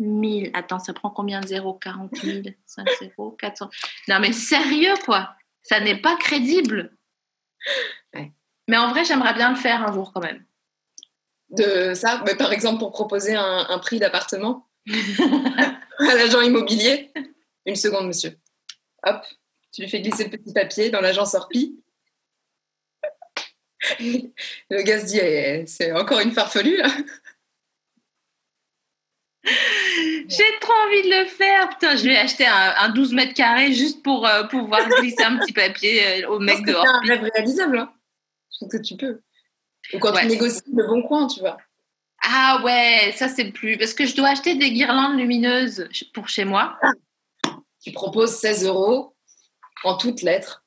[0.00, 0.50] 000.
[0.54, 1.40] Attends, ça prend combien?
[1.40, 3.70] De zéros 40 000, 5 zéros, 400.
[4.08, 6.96] Non mais sérieux quoi, ça n'est pas crédible.
[8.14, 8.32] Ouais.
[8.68, 10.44] Mais en vrai, j'aimerais bien le faire un jour quand même.
[11.50, 17.10] De ça, mais par exemple, pour proposer un, un prix d'appartement à l'agent immobilier.
[17.64, 18.36] Une seconde, monsieur.
[19.04, 19.22] Hop,
[19.72, 21.82] tu lui fais glisser le petit papier dans l'agence Orpi.
[24.00, 26.88] Le gars se dit Eh, C'est encore une farfelue, là.
[29.44, 31.68] J'ai trop envie de le faire.
[31.70, 35.38] Putain, je vais acheter un, un 12 mètres carrés juste pour euh, pouvoir glisser un
[35.38, 36.84] petit papier euh, au mec dehors.
[36.84, 37.78] c'est un rêve réalisable.
[37.78, 37.92] hein.
[38.52, 39.20] Je pense que tu peux.
[39.94, 40.22] Ou quand Ouais.
[40.22, 41.56] tu négocies le bon coin, tu vois.
[42.22, 43.78] Ah ouais, ça c'est plus.
[43.78, 46.76] Parce que je dois acheter des guirlandes lumineuses pour chez moi.
[47.82, 49.14] Tu proposes 16 euros
[49.84, 50.64] en toutes lettres.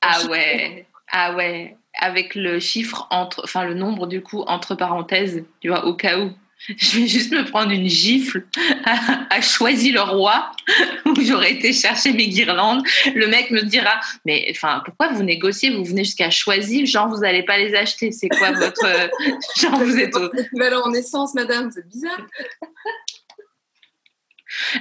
[0.00, 1.76] Ah ouais, ah ouais.
[2.00, 3.42] Avec le chiffre entre.
[3.42, 6.30] Enfin, le nombre du coup entre parenthèses, tu vois, au cas où.
[6.76, 8.46] Je vais juste me prendre une gifle
[8.84, 10.50] à, à Choisy le Roi
[11.18, 12.82] où j'aurais été chercher mes guirlandes.
[13.14, 15.70] Le mec me dira Mais enfin, pourquoi vous négociez?
[15.70, 18.12] Vous venez jusqu'à Choisy, genre vous n'allez pas les acheter.
[18.12, 18.84] C'est quoi votre.
[18.86, 19.08] euh,
[19.60, 22.20] Genre vous êtes L'équivalent en essence, madame, c'est bizarre.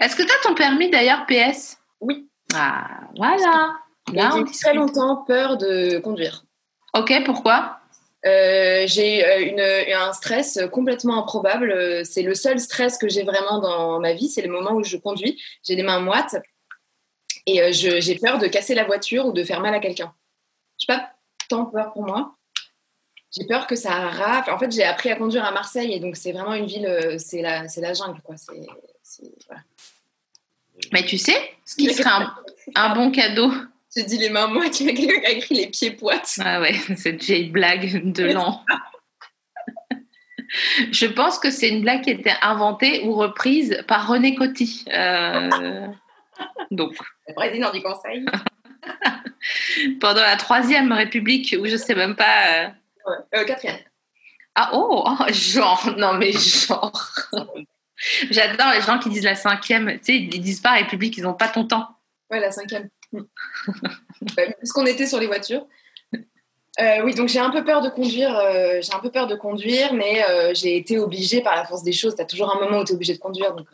[0.02, 2.28] Est-ce que tu as ton permis d'ailleurs, PS Oui.
[2.56, 3.73] Ah, voilà.
[4.13, 6.43] Là, J'ai très longtemps peur de conduire.
[6.93, 7.80] Ok, pourquoi?
[8.28, 12.06] Euh, j'ai euh, un stress complètement improbable.
[12.06, 14.28] C'est le seul stress que j'ai vraiment dans ma vie.
[14.28, 15.42] C'est le moment où je conduis.
[15.63, 16.36] J'ai les mains moites
[17.46, 20.13] et euh, j'ai peur de casser la voiture ou de faire mal à quelqu'un.
[20.80, 21.12] Je n'ai pas
[21.48, 22.36] tant peur pour moi.
[23.32, 24.52] J'ai peur que ça rafle.
[24.52, 27.42] En fait, j'ai appris à conduire à Marseille et donc c'est vraiment une ville, c'est
[27.42, 28.22] la, jungle.
[30.92, 32.10] Mais tu sais, ce qui serait
[32.76, 33.52] un bon cadeau?
[33.95, 36.36] J'ai dit les mains a quelqu'un qui a écrit les pieds poites.
[36.43, 38.63] Ah ouais, cette vieille blague de l'an.
[40.91, 44.86] Je pense que c'est une blague qui était inventée ou reprise par René Coty.
[44.93, 45.88] Euh,
[46.71, 46.95] donc,
[47.28, 48.26] Le président du conseil.
[50.00, 52.47] pendant la Troisième République, où je sais même pas.
[52.47, 52.67] euh,
[53.06, 53.39] Ouais.
[53.39, 53.80] Euh, quatrième.
[54.56, 57.10] Ah oh, oh, genre, non mais genre.
[58.30, 59.97] J'adore les gens qui disent la cinquième.
[60.00, 61.88] Tu sais, ils disent pas République, ils n'ont pas ton temps.
[62.30, 62.89] Ouais, la cinquième.
[63.13, 63.24] Bah,
[64.36, 65.65] Parce qu'on était sur les voitures.
[66.80, 68.38] Euh, oui, donc j'ai un peu peur de conduire.
[68.38, 71.82] euh, j'ai un peu peur de conduire, mais euh, j'ai été obligée par la force
[71.84, 72.15] des choses.
[72.15, 73.67] T'as toujours un moment où t'es obligée de conduire, donc.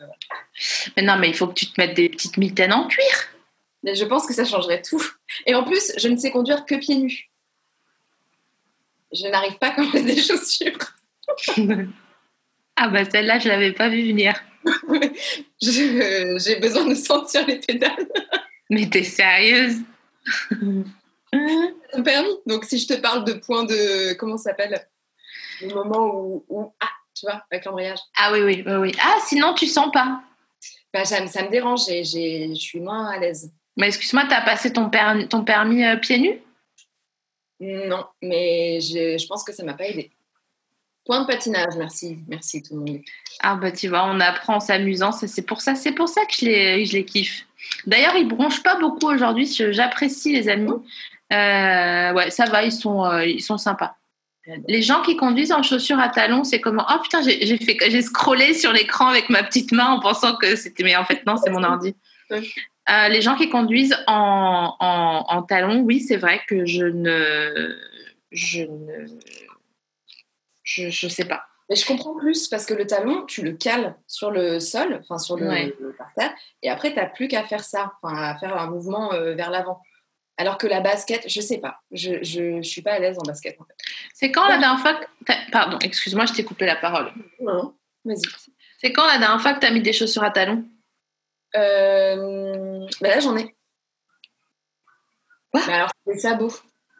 [0.96, 3.04] Mais non, mais il faut que tu te mettes des petites mitaines en cuir.
[3.82, 5.04] mais je pense que ça changerait tout.
[5.46, 7.30] Et en plus, je ne sais conduire que pieds nus.
[9.12, 10.78] Je n'arrive pas quand j'ai des chaussures.
[12.76, 14.34] ah bah celle-là, je l'avais pas vue venir.
[15.60, 18.08] J'ai besoin de sentir les pédales.
[18.70, 19.78] Mais t'es sérieuse?
[20.50, 22.36] Ton permis.
[22.46, 24.86] Donc si je te parle de point de comment ça s'appelle?
[25.60, 27.98] Le moment où, où- ah tu vois avec l'embrayage.
[28.16, 28.92] Ah oui, oui, oui, oui.
[29.00, 30.22] Ah, sinon tu sens pas.
[30.92, 33.52] Bah, ça, me- ça me dérange et je suis moins à l'aise.
[33.76, 36.40] Mais excuse-moi, t'as passé ton, permis, ton permis euh, pieds nus?
[37.60, 40.10] Non, mais je, je pense que ça m'a pas aidé.
[41.04, 43.00] Point de patinage, merci, merci tout le monde.
[43.40, 45.12] Ah bah tu vois, on apprend en s'amusant.
[45.12, 47.46] C'est pour ça, c'est pour ça que je les, je les kiffe.
[47.86, 49.46] D'ailleurs, ils bronchent pas beaucoup aujourd'hui.
[49.70, 50.72] J'apprécie les amis.
[51.32, 53.96] Euh, ouais, ça va, ils sont, euh, ils sont sympas.
[54.68, 56.84] Les gens qui conduisent en chaussures à talons, c'est comment?
[56.90, 60.54] Oh putain, j'ai fait, j'ai scrollé sur l'écran avec ma petite main en pensant que
[60.54, 61.96] c'était, mais en fait non, c'est mon ordi.
[62.30, 67.74] Euh, les gens qui conduisent en, en, en talons, oui, c'est vrai que je ne,
[68.32, 69.06] je ne,
[70.62, 71.46] je, je sais pas.
[71.70, 75.18] Mais je comprends plus parce que le talon, tu le cales sur le sol, enfin
[75.18, 75.74] sur le, Ouais.
[75.80, 79.12] le parterre, et après, tu n'as plus qu'à faire ça, enfin à faire un mouvement
[79.14, 79.80] euh, vers l'avant.
[80.36, 83.22] Alors que la basket, je sais pas, je, je, je suis pas à l'aise en
[83.22, 83.58] basket.
[83.60, 83.74] En fait.
[84.12, 85.04] C'est quand la dernière fois que
[85.52, 87.12] Pardon, excuse-moi, je t'ai coupé la parole.
[87.40, 87.74] Non,
[88.04, 88.20] vas-y.
[88.78, 90.64] C'est quand la dernière fois que tu as mis des chaussures à talons?
[91.56, 93.54] Euh, bah là, j'en ai.
[95.52, 95.62] Quoi?
[95.66, 96.52] Mais alors, c'est des sabots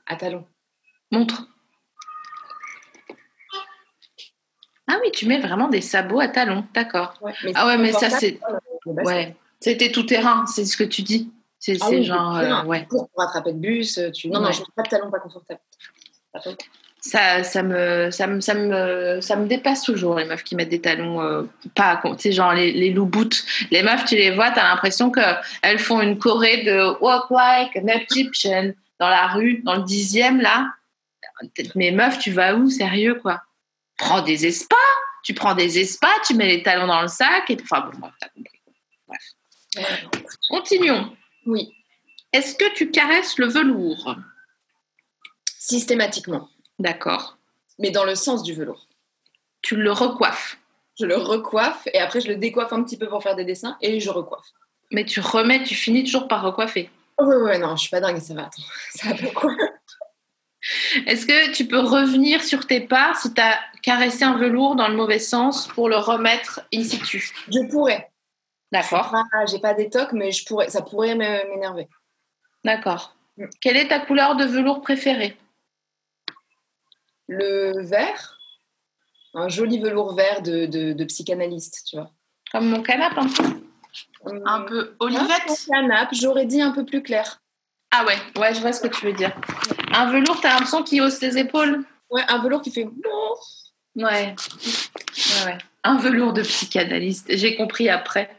[0.07, 0.47] à talons.
[1.11, 1.49] Montre.
[4.89, 7.15] Ah oui, tu mets vraiment des sabots à talons, d'accord.
[7.23, 8.93] Ouais, Ah ouais, mais ça, c'est- euh.
[9.03, 9.35] Ouais.
[9.61, 11.31] C'était tout terrain, c'est ce que tu dis.
[11.59, 12.37] C'est Ah oui, genre.
[12.37, 12.87] euh, ouais.
[12.91, 14.29] Pour, pour attraper le bus, tu...
[14.29, 15.61] non, non, je mets pas de talons pas confortables.
[17.01, 20.71] Ça, ça, me, ça, me, ça, me, ça me dépasse toujours, les meufs qui mettent
[20.71, 21.43] des talons euh,
[21.75, 22.01] pas.
[22.03, 23.45] Tu sais, genre les, les low boots.
[23.71, 27.77] Les meufs, tu les vois, tu as l'impression qu'elles font une choré de Walk like
[27.77, 30.67] an Egyptian dans la rue, dans le dixième, là.
[31.75, 33.43] Mais meuf, tu vas où, sérieux, quoi?
[33.97, 34.77] Prends des espas
[35.23, 38.13] Tu prends des espas, tu mets les talons dans le sac, et enfin bon, bref,
[38.21, 38.61] t'as compris.
[39.77, 40.11] Ouais.
[40.49, 41.17] Continuons.
[41.47, 41.73] Oui,
[42.33, 44.17] Est-ce que tu caresses le velours?
[45.59, 47.39] Systématiquement, D'accord.
[47.79, 48.87] mais dans le sens du velours.
[49.63, 50.59] Tu le recoiffes.
[50.99, 53.77] Je le recoiffe et après je le décoiffe un petit peu pour faire des dessins
[53.81, 54.47] et je recoiffe.
[54.93, 56.89] Mais tu remets, tu finis toujours par recoiffer.
[57.19, 58.63] Oh, ouais, ouais, non, je suis pas dingue, ça va, attends.
[58.95, 59.57] Ça va pourquoi?
[61.07, 64.89] Est-ce que tu peux revenir sur tes pas si tu as caressé un velours dans
[64.89, 67.33] le mauvais sens pour le remettre in situ?
[67.49, 68.11] Je pourrais.
[68.73, 69.15] D'accord.
[69.15, 71.89] Ah, j'ai pas d'étoque, mais je pourrais, ça pourrait m'énerver.
[72.65, 73.15] D'accord.
[73.37, 73.47] Mm.
[73.61, 75.37] Quelle est ta couleur de velours préférée?
[77.29, 78.39] Le vert,
[79.35, 82.11] un joli velours vert de, de, de psychanalyste, tu vois.
[82.53, 83.45] Comme mon canapé un peu
[84.47, 87.43] Un Hum, peu un olivette canapé, j'aurais dit un peu plus clair.
[87.97, 89.33] Ah ouais, ouais, je vois ce que tu veux dire.
[89.93, 92.85] Un velours, t'as l'impression qu'il hausse les épaules Ouais, un velours qui fait.
[92.85, 92.95] Ouais.
[93.95, 94.35] Ouais,
[95.47, 95.59] ouais.
[95.85, 97.27] Un velours de psychanalyste.
[97.29, 98.37] J'ai compris après.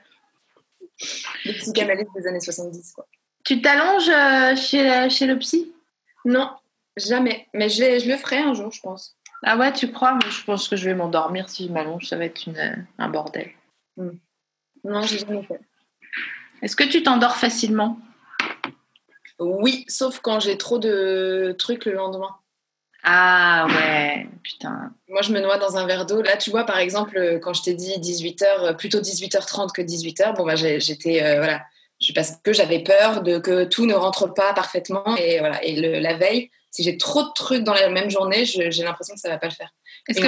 [1.46, 3.08] Le psychanalyste des années 70, quoi.
[3.46, 5.72] Tu t'allonges euh, chez, chez le psy?
[6.26, 6.50] Non,
[6.98, 7.48] jamais.
[7.54, 9.16] Mais je, je le ferai un jour, je pense.
[9.44, 10.12] Ah ouais, tu crois?
[10.12, 12.08] Moi, je pense que je vais m'endormir si je m'allonge.
[12.08, 13.52] Ça va être une, euh, un bordel.
[13.96, 15.62] Non, j'ai jamais fait.
[16.62, 18.00] Est-ce que tu t'endors facilement?
[19.40, 22.36] Oui, sauf quand j'ai trop de trucs le lendemain.
[23.04, 24.92] Ah ouais, putain.
[25.10, 26.22] Moi, je me noie dans un verre d'eau.
[26.24, 30.46] Là, tu vois, par exemple, quand je t'ai dit 18h, plutôt 18h30 que 18h, bon,
[30.46, 31.22] bah, j'ai- j'étais.
[31.24, 31.62] euh, voilà.
[32.16, 35.16] Parce que j'avais peur de que tout ne rentre pas parfaitement.
[35.18, 35.64] Et, voilà.
[35.64, 39.14] et le- la veille, si j'ai trop de trucs dans la même journée, j'ai l'impression
[39.14, 39.70] que ça va pas le faire.
[40.10, 40.28] Est-ce que,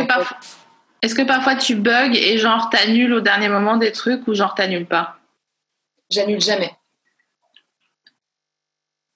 [1.16, 4.86] que parfois tu bugs et genre t'annules au dernier moment des trucs ou genre t'annules
[4.86, 5.18] pas?
[6.10, 6.72] J'annule jamais.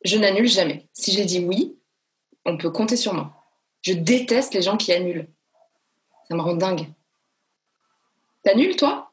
[0.04, 0.88] Je n'annule jamais.
[0.94, 1.78] Si j'ai dit oui,
[2.46, 3.34] on peut compter sur moi.
[3.82, 5.28] Je déteste les gens qui annulent.
[6.28, 6.88] Ça me rend dingue.
[8.44, 9.12] T'annules, toi?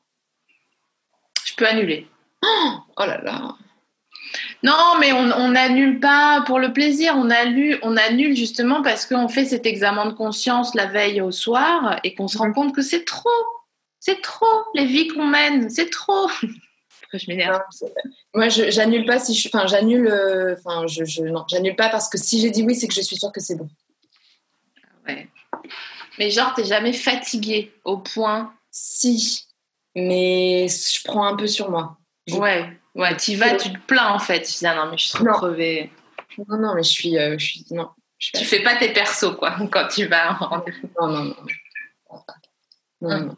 [1.45, 2.07] Je peux annuler.
[2.43, 3.57] Oh là là.
[4.63, 7.15] Non, mais on on n'annule pas pour le plaisir.
[7.17, 11.31] On annule, on annule justement parce qu'on fait cet examen de conscience la veille au
[11.31, 13.31] soir et qu'on se rend compte que c'est trop.
[14.01, 14.47] C'est trop.
[14.75, 16.29] Les vies qu'on mène, c'est trop.
[17.13, 17.61] Je m'énerve
[18.35, 19.49] Moi, j'annule pas si je.
[19.49, 20.07] Enfin, j'annule.
[20.09, 22.95] euh, Enfin, je, je- non, j'annule pas parce que si j'ai dit oui, c'est que
[22.95, 23.69] je suis sûre que c'est bon.
[25.07, 25.29] Ouais.
[26.19, 28.53] Mais genre, t'es jamais fatigué au point.
[28.71, 29.47] Si,
[29.95, 31.97] mais je prends un peu sur moi.
[32.27, 34.43] Je- Ouais, ouais, t'y vas, tu te plains en fait.
[34.43, 35.33] Tu dis, ah non, mais je suis trop Non.
[35.33, 35.91] crevée.
[36.47, 37.65] Non, non, mais je suis, euh, je suis.
[37.71, 37.89] Non,
[38.19, 40.59] Je Tu fais pas tes persos, quoi, quand tu vas en
[41.01, 41.37] non, non, non.
[43.01, 43.37] Non, non.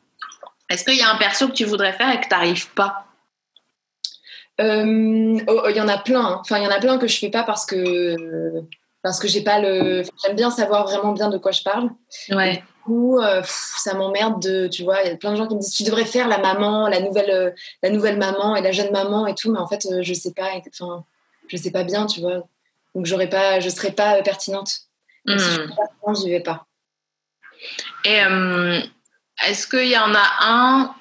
[0.68, 3.06] Est-ce qu'il y a un perso que tu voudrais faire et que tu n'arrives pas
[4.60, 6.24] Euh, oh, Il y en a plein.
[6.24, 6.38] hein.
[6.40, 8.16] Enfin, il y en a plein que je fais pas parce que
[9.02, 10.00] parce que j'ai pas le.
[10.00, 11.90] enfin, J'aime bien savoir vraiment bien de quoi je parle.
[12.30, 12.56] Ouais.
[12.56, 14.68] Du coup, euh, ça m'emmerde de.
[14.68, 16.38] Tu vois, il y a plein de gens qui me disent tu devrais faire la
[16.38, 17.50] maman, la nouvelle, euh,
[17.82, 20.32] la nouvelle maman et la jeune maman et tout, mais en fait, euh, je sais
[20.34, 20.48] pas.
[20.78, 21.04] Enfin,
[21.48, 22.42] je sais pas bien, tu vois.
[22.94, 24.68] Donc, j'aurais pas, je serais pas pertinente.
[24.68, 25.68] Si je Hmm.
[25.76, 26.66] ça, j'y vais pas.
[28.04, 28.18] Et
[29.46, 30.94] est-ce qu'il y en a un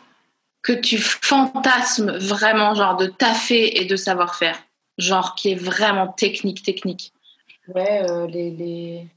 [0.61, 4.57] que tu fantasmes vraiment, genre de taffer et de savoir faire
[4.97, 7.13] Genre qui est vraiment technique, technique.
[7.73, 9.07] Ouais, euh, les, les-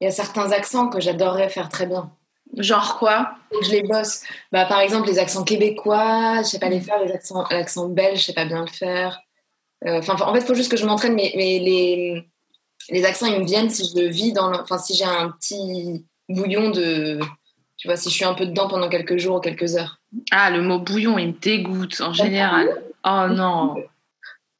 [0.00, 2.10] Il y a certains accents que j'adorerais faire très bien.
[2.56, 3.30] Genre quoi?
[3.62, 4.24] Je les bosse.
[4.50, 6.98] Bah, par exemple, les accents québécois, je sais pas les faire.
[7.04, 9.20] Les accents, l'accent belge, je sais pas bien le faire.
[9.86, 11.14] Euh, Enfin, en fait, il faut juste que je m'entraîne.
[11.14, 12.28] Mais, mais les,
[12.88, 14.52] les accents, ils me viennent si je le vis dans.
[14.60, 17.20] Enfin, si j'ai un petit bouillon de.
[17.76, 19.99] Tu vois, si je suis un peu dedans pendant quelques jours ou quelques heures.
[20.30, 22.68] Ah, le mot bouillon, il me dégoûte en général.
[23.04, 23.76] Oh non,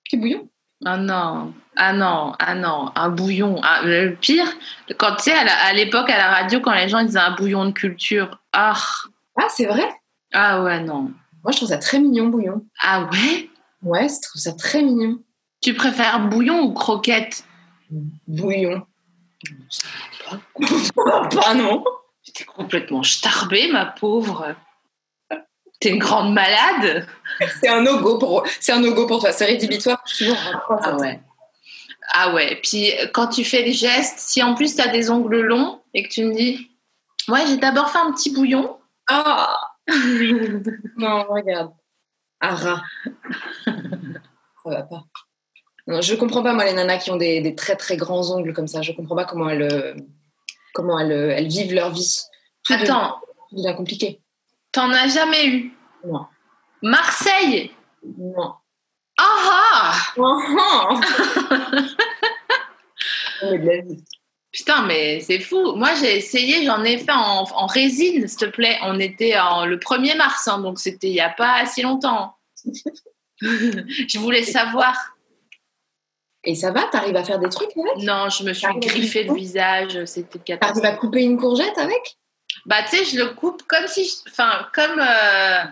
[0.05, 0.49] Petit bouillon
[0.87, 3.61] ah non, ah non, ah non, un bouillon.
[3.63, 4.47] Ah, le pire,
[4.97, 7.73] quand tu sais, à l'époque, à la radio, quand les gens disaient un bouillon de
[7.73, 8.81] culture, ah,
[9.37, 9.87] Ah, c'est vrai?
[10.33, 11.13] Ah ouais, non.
[11.43, 12.65] Moi, je trouve ça très mignon, bouillon.
[12.81, 13.51] Ah ouais?
[13.83, 15.19] Ouais, je trouve ça très mignon.
[15.61, 17.45] Tu préfères bouillon ou croquette?
[18.27, 18.87] Bouillon.
[20.27, 21.85] pas non.
[22.35, 24.55] T'es complètement starbée, ma pauvre.
[25.81, 27.07] T'es une grande malade.
[27.61, 29.33] C'est un no-go pour, c'est un no-go pour toi.
[29.33, 30.03] C'est rédhibitoire.
[30.05, 30.37] Toujours
[30.69, 31.21] en Ah ouais.
[32.13, 32.61] Ah ouais.
[32.63, 36.09] Puis quand tu fais les gestes, si en plus t'as des ongles longs et que
[36.11, 36.71] tu me dis,
[37.29, 38.79] ouais, j'ai d'abord fait un petit bouillon.
[39.09, 39.59] Ah
[40.97, 41.73] Non, regarde.
[42.41, 42.83] Ah, rat.
[43.65, 43.73] Ça
[44.71, 45.05] va pas.
[45.87, 48.53] Non, je comprends pas, moi, les nanas qui ont des, des très très grands ongles
[48.53, 48.83] comme ça.
[48.83, 49.95] Je comprends pas comment elles, euh,
[50.75, 52.21] comment elles, elles vivent leur vie.
[52.65, 53.17] Tout Attends,
[53.51, 54.21] devient compliqué.
[54.73, 55.73] T'en as jamais eu?
[56.05, 56.27] Non.
[56.83, 57.71] Marseille?
[58.19, 58.55] Non.
[59.19, 61.01] Ah ah.
[64.53, 65.75] Putain, mais c'est fou.
[65.77, 68.79] Moi, j'ai essayé, j'en ai fait en, en résine, s'il te plaît.
[68.83, 72.35] On était en, le 1er mars, hein, donc c'était il n'y a pas si longtemps.
[73.41, 75.15] je voulais savoir.
[76.43, 76.85] Et ça va?
[76.85, 78.03] T'arrives à faire des trucs avec?
[78.05, 80.85] Non, je me suis T'arrives griffé le visage, c'était T'arrives catastrophique.
[80.85, 82.17] à couper une courgette avec?
[82.71, 84.05] Bah, tu sais, je le coupe comme si.
[84.05, 84.99] je- Enfin, comme.
[85.01, 85.65] euh,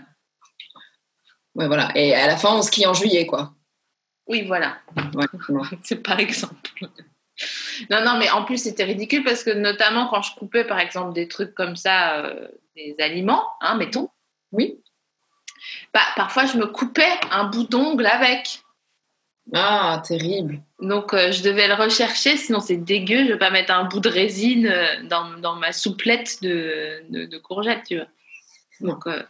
[1.55, 1.91] Ouais, voilà.
[1.95, 3.53] Et à la fin, on skie en juillet, quoi.
[4.27, 4.79] Oui, voilà.
[5.15, 5.27] Ouais.
[5.83, 6.71] C'est par exemple.
[7.91, 11.15] Non, non, mais en plus, c'était ridicule parce que, notamment, quand je coupais, par exemple,
[11.15, 14.11] des trucs comme ça, euh, des aliments, hein, mettons,
[14.53, 14.81] Oui.
[15.95, 18.61] bah, parfois, je me coupais un bout d'ongle avec.
[19.55, 20.61] Ah, terrible.
[20.81, 23.25] Donc, euh, je devais le rechercher, sinon c'est dégueu.
[23.25, 27.25] Je vais pas mettre un bout de résine euh, dans, dans ma souplette de, de,
[27.27, 28.07] de courgette, tu vois.
[28.81, 29.23] Donc, euh,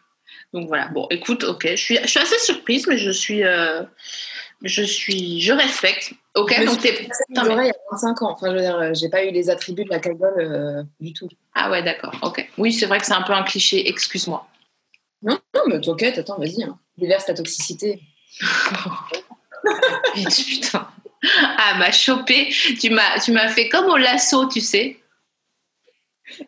[0.53, 0.89] donc voilà.
[0.89, 3.83] Bon, écoute, ok, je suis, je suis assez surprise, mais je suis, euh,
[4.63, 6.13] je suis, je respecte.
[6.35, 7.09] Ok, Je donc t'es.
[7.31, 8.33] mais- oreilles à 25 ans.
[8.33, 11.29] Enfin, je veux dire, j'ai pas eu les attributs de la cagole du tout.
[11.55, 12.13] Ah ouais, d'accord.
[12.23, 12.47] Ok.
[12.59, 13.89] Oui, c'est vrai que c'est un peu un cliché.
[13.89, 14.47] Excuse-moi.
[15.23, 16.63] Non, non, mais t'inquiète, attends, vas-y.
[16.63, 16.79] Hein.
[16.99, 18.01] Déverse ta toxicité.
[20.15, 20.89] Putain.
[21.59, 22.49] Ah, m'a chopé.
[22.81, 25.01] Tu m'as, tu m'as fait comme au lasso, tu sais.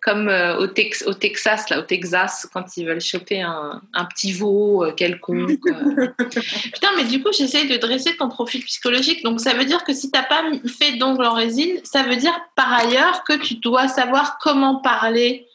[0.02, 4.04] Comme euh, au, Tex- au Texas, là, au Texas, quand ils veulent choper un, un
[4.04, 5.58] petit veau euh, quelconque.
[5.66, 6.08] euh.
[6.72, 9.24] Putain, mais du coup, j'essaye de dresser ton profil psychologique.
[9.24, 10.42] Donc, ça veut dire que si t'as pas
[10.78, 15.46] fait d'ongles en résine, ça veut dire par ailleurs que tu dois savoir comment parler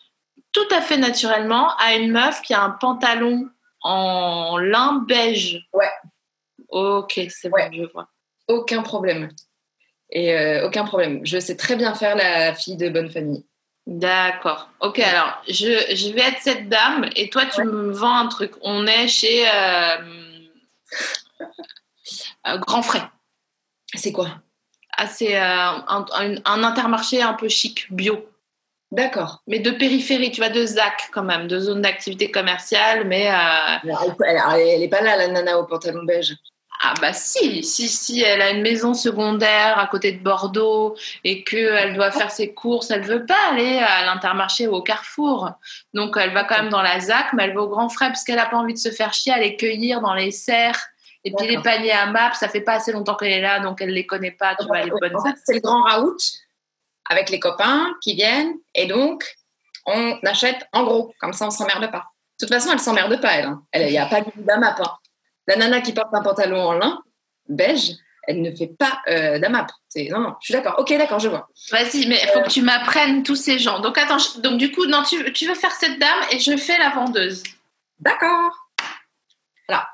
[0.52, 3.48] tout à fait naturellement à une meuf qui a un pantalon
[3.82, 5.60] en lin beige.
[5.72, 5.92] Ouais.
[6.70, 7.70] Ok, c'est Ouais.
[7.70, 8.08] bon, je vois.
[8.48, 9.30] Aucun problème.
[10.12, 11.22] Et euh, aucun problème.
[11.26, 13.46] Je sais très bien faire la fille de bonne famille.
[13.88, 14.70] D'accord.
[14.80, 17.66] Ok, alors je, je vais être cette dame et toi tu Ouais.
[17.68, 18.54] me vends un truc.
[18.62, 19.98] On est chez euh,
[22.48, 23.04] euh, Grand Frais.
[23.94, 24.30] C'est quoi?
[24.98, 28.28] Ah, c'est euh, un, un- un intermarché un peu chic, bio.
[28.92, 29.42] D'accord.
[29.48, 33.28] Mais de périphérie, tu vois, de ZAC quand même, de zone d'activité commerciale, mais...
[33.28, 36.34] euh, Alors, elle, elle- elle est pas là, la nana au pantalon beige.
[36.82, 41.44] Ah bah si, si, si, elle a une maison secondaire à côté de Bordeaux et
[41.44, 45.52] qu'elle doit faire ses courses, elle veut pas aller à l'Intermarché ou au Carrefour.
[45.94, 48.24] Donc elle va quand même dans la ZAC, mais elle va au Grand Frais parce
[48.24, 50.80] qu'elle a pas envie de se faire chier à les cueillir dans les serres.
[51.24, 53.82] Et puis les paniers à map, ça fait pas assez longtemps qu'elle est là, donc
[53.82, 56.18] elle les connaît pas, tu vois, les bonnes En fait, c'est le grand raout
[57.10, 59.24] avec les copains qui viennent et donc
[59.88, 62.06] on achète en gros, comme ça on s'emmerde pas.
[62.40, 63.46] De toute façon, elle s'emmerde pas, elle.
[63.46, 63.64] hein.
[63.74, 64.80] Il n'y a pas de d'AMAP.
[64.82, 64.92] hein.
[65.48, 67.00] La nana qui porte un pantalon en lin,
[67.48, 67.92] beige,
[68.28, 69.70] elle ne fait pas euh, d'AMAP.
[70.10, 70.76] Non, non, je suis d'accord.
[70.80, 71.48] Ok, d'accord, je vois.
[71.72, 73.80] Vas-y, mais il faut que tu m'apprennes tous ces gens.
[73.80, 76.58] Donc attends, je- donc du coup, non, tu, tu veux faire cette dame et je
[76.58, 77.44] fais la vendeuse.
[78.00, 78.52] D'accord.
[79.70, 79.86] Alors,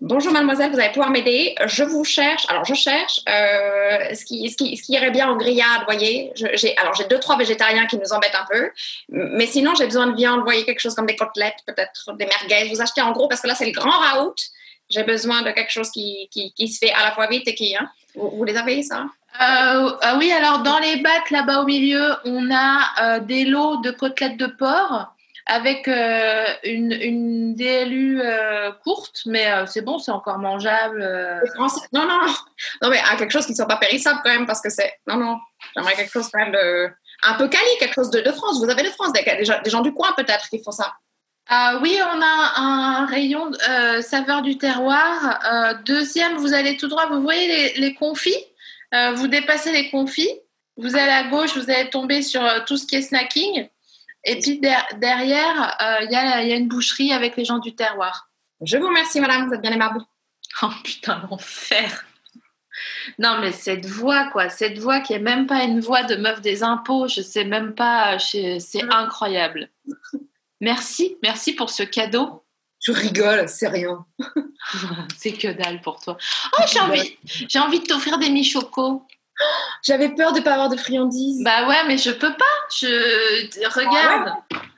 [0.00, 1.54] bonjour mademoiselle, vous allez pouvoir m'aider.
[1.64, 2.44] Je vous cherche.
[2.50, 5.84] Alors, je cherche euh, ce, qui, ce, qui, ce qui irait bien en grillade, vous
[5.86, 6.32] voyez.
[6.34, 8.70] Je- alors, j'ai deux, trois végétariens qui nous embêtent un peu.
[9.08, 12.26] Mais sinon, j'ai besoin de viande, vous voyez, quelque chose comme des côtelettes, peut-être des
[12.26, 12.68] merguez.
[12.68, 14.34] Vous achetez en gros parce que là, c'est le grand raout.
[14.90, 17.54] J'ai besoin de quelque chose qui, qui, qui se fait à la fois vite et
[17.54, 17.76] qui.
[17.76, 17.88] Hein.
[18.14, 19.06] Vous, vous les avez, ça?
[19.40, 23.78] Euh, ah oui, alors dans les bacs là-bas au milieu, on a euh, des lots
[23.78, 25.10] de côtelettes de porc
[25.46, 31.02] avec euh, une, une DLU euh, courte, mais euh, c'est bon, c'est encore mangeable.
[31.02, 31.40] euh.
[31.58, 32.34] Non, non, non.
[32.82, 34.94] Non, mais ah, quelque chose qui ne soit pas périssable quand même, parce que c'est.
[35.06, 35.36] Non, non.
[35.76, 36.88] J'aimerais quelque chose quand même de.
[37.24, 38.58] Un peu quali, quelque chose de, de France.
[38.62, 40.92] Vous avez de France, des, des gens, des gens du coin peut-être qui font ça.
[41.48, 45.40] Ah oui, on a un rayon euh, saveur du terroir.
[45.44, 48.36] Euh, deuxième, vous allez tout droit, vous voyez les, les confits?
[48.94, 50.30] Euh, Vous dépassez les confits,
[50.76, 53.68] vous allez à gauche, vous allez tomber sur tout ce qui est snacking.
[54.24, 57.58] Et puis der- derrière, il y, a, il y a une boucherie avec les gens
[57.58, 58.30] du terroir.
[58.62, 59.48] Je vous remercie, madame.
[59.48, 60.00] Vous êtes bien aimable.
[60.62, 62.04] Oh putain, l'enfer
[63.18, 66.40] Non mais cette voix, quoi, cette voix qui est même pas une voix de meuf
[66.40, 68.58] des impôts, je sais même pas, c'est
[68.90, 69.68] incroyable.
[70.60, 72.44] Merci, merci pour ce cadeau.
[72.80, 74.04] Je rigole, c'est rien.
[75.18, 76.16] C'est que dalle pour toi.
[76.58, 79.02] Oh, j'ai envie, j'ai envie de t'offrir des michocos.
[79.82, 81.42] J'avais peur de ne pas avoir de friandises.
[81.42, 82.44] Bah ouais, mais je peux pas.
[82.70, 84.32] Je regarde,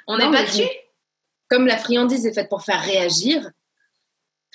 [0.06, 0.62] on est battu.
[1.48, 3.50] Comme la friandise est faite pour faire réagir,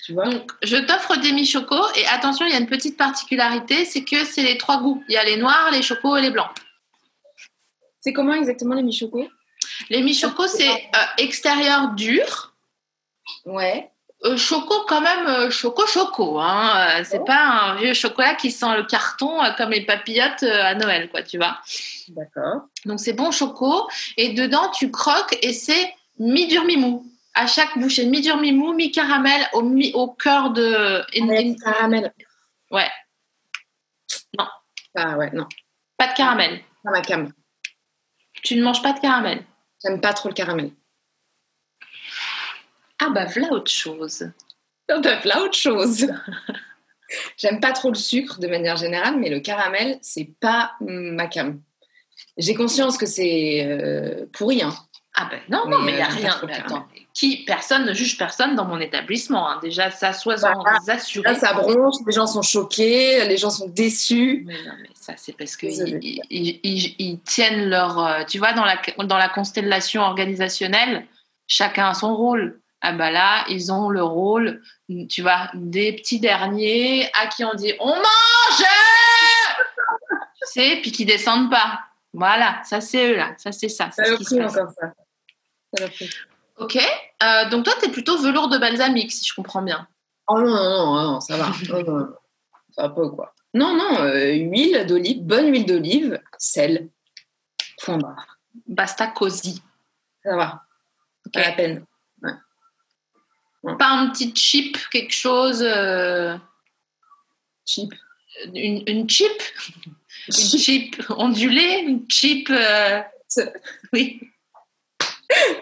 [0.04, 0.26] tu vois.
[0.26, 4.26] Donc, je t'offre des michocos et attention, il y a une petite particularité, c'est que
[4.26, 5.04] c'est les trois goûts.
[5.08, 6.50] Il y a les noirs, les chocos et les blancs.
[8.00, 9.28] C'est comment exactement les michocos?
[9.90, 12.54] Les michocos, c'est euh, extérieur dur,
[13.46, 13.90] Ouais.
[14.26, 16.40] euh, choco quand même euh, choco choco.
[16.40, 17.00] Hein.
[17.00, 21.10] Euh, c'est pas un vieux chocolat qui sent le carton comme les papillotes à Noël,
[21.10, 21.58] quoi, tu vois.
[22.10, 22.64] D'accord.
[22.86, 27.06] Donc c'est bon choco et dedans tu croques et c'est mi-dur mi-mou.
[27.34, 31.02] À chaque bouchée, mi-dur mi-mou, mi-caramel au, mi- au cœur de.
[31.18, 32.14] in- Caramel.
[32.72, 32.90] Ouais,
[34.96, 35.48] Ah ouais, non.
[35.98, 36.62] pas de caramel.
[36.84, 37.32] Pas ma cam.
[38.44, 39.46] Tu ne manges pas de caramel.
[39.84, 40.72] J'aime pas trop le caramel.
[43.00, 44.32] Ah bah voilà autre chose.
[44.88, 46.08] Bref, là, autre chose.
[47.38, 51.62] J'aime pas trop le sucre de manière générale, mais le caramel, c'est pas ma cam.
[52.38, 54.74] J'ai conscience que c'est euh, pourri, hein.
[55.16, 56.39] Ah ben non, non, mais il n'y a rien.
[56.47, 59.49] Mais attends, qui, personne ne juge personne dans mon établissement.
[59.49, 59.59] hein.
[59.62, 60.78] Déjà, ça, soit Voilà.
[60.88, 61.34] assuré.
[61.34, 64.43] Là, ça bronche, les gens sont choqués, les gens sont déçus.
[64.47, 67.99] Mais non, mais ça, c'est parce qu'ils ils, ils- ils- ils tiennent leur.
[67.99, 71.05] euh, Tu vois, dans la, dans la constellation organisationnelle,
[71.45, 72.59] chacun a son rôle.
[72.82, 74.62] Ah bah là, ils ont le rôle,
[75.09, 78.66] tu vois, des petits derniers à qui on dit on mange
[80.41, 81.82] Tu sais, puis qui descendent pas.
[82.14, 83.89] Voilà, ça c'est eux là, ça c'est ça.
[83.91, 84.57] Ça ce le qui se pris passe.
[84.57, 84.93] encore ça.
[86.57, 86.78] Ok,
[87.24, 89.88] euh, donc toi, t'es plutôt velours de balsamique, si je comprends bien.
[90.28, 91.47] Oh non, non, non, non, ça va.
[91.84, 92.14] Non.
[92.76, 93.34] Ça va pas quoi?
[93.53, 96.89] Non, non, euh, huile d'olive, bonne huile d'olive, sel.
[97.84, 98.38] Point barre.
[98.68, 99.62] Basta cosy.
[100.24, 100.64] Ça va.
[101.34, 101.86] Pas la peine.
[103.78, 105.62] Pas un petit chip, quelque chose.
[105.62, 106.36] euh,
[107.66, 107.93] Cheap.
[108.53, 109.32] une, une chip?
[110.28, 112.50] Une chip ondulée Une chip.
[112.50, 113.02] euh,
[113.94, 114.20] Oui.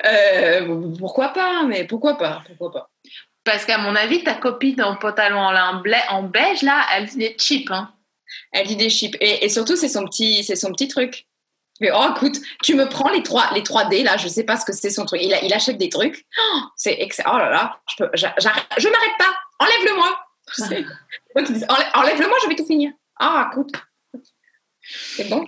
[0.06, 2.90] Euh, pourquoi pas Mais pourquoi pas Pourquoi pas
[3.44, 7.70] Parce qu'à mon avis, ta copine en pantalon en, beige, là, elle dit des chips.
[7.72, 7.94] Hein.
[8.52, 9.16] Elle dit des chips.
[9.20, 11.28] Et, et surtout, c'est son petit, c'est son petit truc.
[11.82, 14.66] Mais oh, écoute, tu me prends les trois, les 3D là, je sais pas ce
[14.66, 15.22] que c'est son truc.
[15.24, 16.26] Il, a- il achète des trucs.
[16.38, 17.32] Oh, c'est excellent.
[17.36, 19.36] Oh là là, je peux, je m'arrête pas.
[19.60, 20.20] Enlève-le-moi.
[20.56, 20.84] Tu sais.
[21.94, 22.92] Enlève-le-moi, je vais tout finir.
[23.20, 23.72] Ah, écoute.
[24.90, 25.46] C'est bon?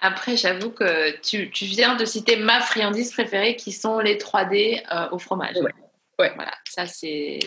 [0.00, 4.82] Après, j'avoue que tu, tu viens de citer ma friandise préférée qui sont les 3D
[4.92, 5.56] euh, au fromage.
[5.56, 5.72] Ouais.
[6.18, 6.32] Ouais.
[6.34, 7.38] Voilà, ça c'est.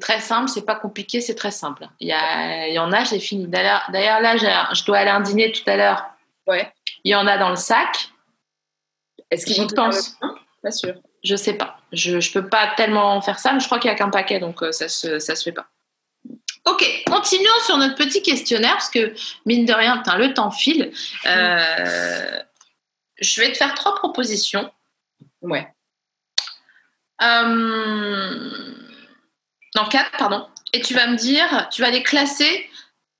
[0.00, 1.86] Très simple, c'est pas compliqué, c'est très simple.
[2.00, 3.46] Il y, a, il y en a, j'ai fini.
[3.46, 4.36] D'ailleurs, là,
[4.72, 6.06] je dois aller à un dîner tout à l'heure.
[6.46, 6.72] Ouais.
[7.04, 8.08] Il y en a dans le sac.
[9.30, 10.16] Est-ce qu'ils vont pense.
[10.62, 10.94] Pas sûr.
[11.22, 11.78] Je sais pas.
[11.92, 14.40] Je, je peux pas tellement faire ça, mais je crois qu'il y a qu'un paquet,
[14.40, 15.66] donc euh, ça se, ça se fait pas.
[16.66, 20.92] Ok, continuons sur notre petit questionnaire, parce que mine de rien, le temps file.
[21.26, 22.42] Euh,
[23.20, 24.72] je vais te faire trois propositions.
[25.42, 25.68] Ouais.
[27.22, 28.74] Euh,
[29.76, 30.48] non, quatre, pardon.
[30.72, 32.68] Et tu vas me dire, tu vas les classer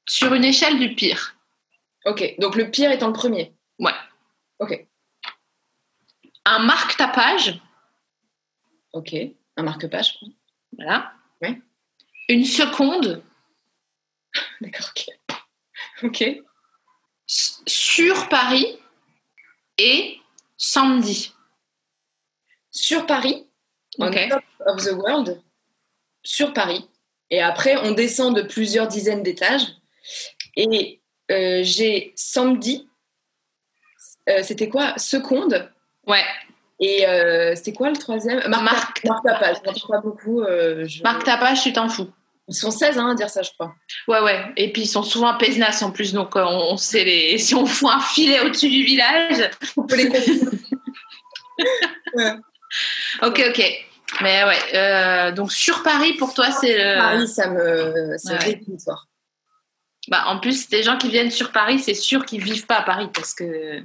[0.09, 1.37] sur une échelle du pire.
[2.07, 2.35] Ok.
[2.39, 3.55] Donc le pire étant le premier.
[3.79, 3.93] Ouais.
[4.59, 4.87] Ok.
[6.47, 7.61] Un marque-tapage,
[8.93, 9.15] Ok.
[9.57, 10.19] Un marque-page.
[10.77, 11.13] voilà.
[11.43, 11.61] Ouais.
[12.29, 13.23] Une seconde,
[14.61, 14.91] D'accord,
[16.03, 16.25] ok.
[17.27, 18.79] Sur Paris
[19.79, 20.19] et
[20.57, 21.33] samedi.
[22.71, 23.47] Sur Paris,
[23.99, 24.29] on Ok.
[24.29, 25.43] top of the world,
[26.23, 26.89] sur Paris.
[27.31, 29.67] Et après, on descend de plusieurs dizaines d'étages.
[30.57, 31.01] Et
[31.31, 32.89] euh, j'ai samedi,
[34.29, 34.97] euh, c'était quoi?
[34.99, 35.71] Seconde.
[36.07, 36.25] Ouais.
[36.81, 38.47] Et euh, c'était quoi le troisième?
[38.49, 40.43] Marc, Marc- Marc Tapal, je pas beaucoup.
[40.45, 42.11] je- Marc Tapage, tu t'en fous.
[42.49, 43.75] Ils sont 16 hein, à dire ça, je crois.
[44.07, 44.45] Ouais, ouais.
[44.57, 47.39] Et puis ils sont souvent Pézenas en plus, donc euh, on, sait les.
[47.45, 49.51] Si on fout un filet au-dessus du village.
[49.77, 50.51] On peut les confondre.
[53.23, 53.63] Ok, ok.
[54.21, 54.75] Mais ouais.
[54.75, 56.99] euh, donc sur Paris, pour toi, c'est le.
[56.99, 58.15] Paris, ça me.
[58.19, 58.39] C'est Ouais.
[58.39, 59.07] rédhibitoire.
[60.09, 62.83] Bah, en plus, des gens qui viennent sur Paris, c'est sûr qu'ils vivent pas à
[62.83, 63.81] Paris parce que.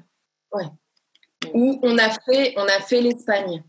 [1.53, 3.63] Où on a fait, on a fait l'Espagne,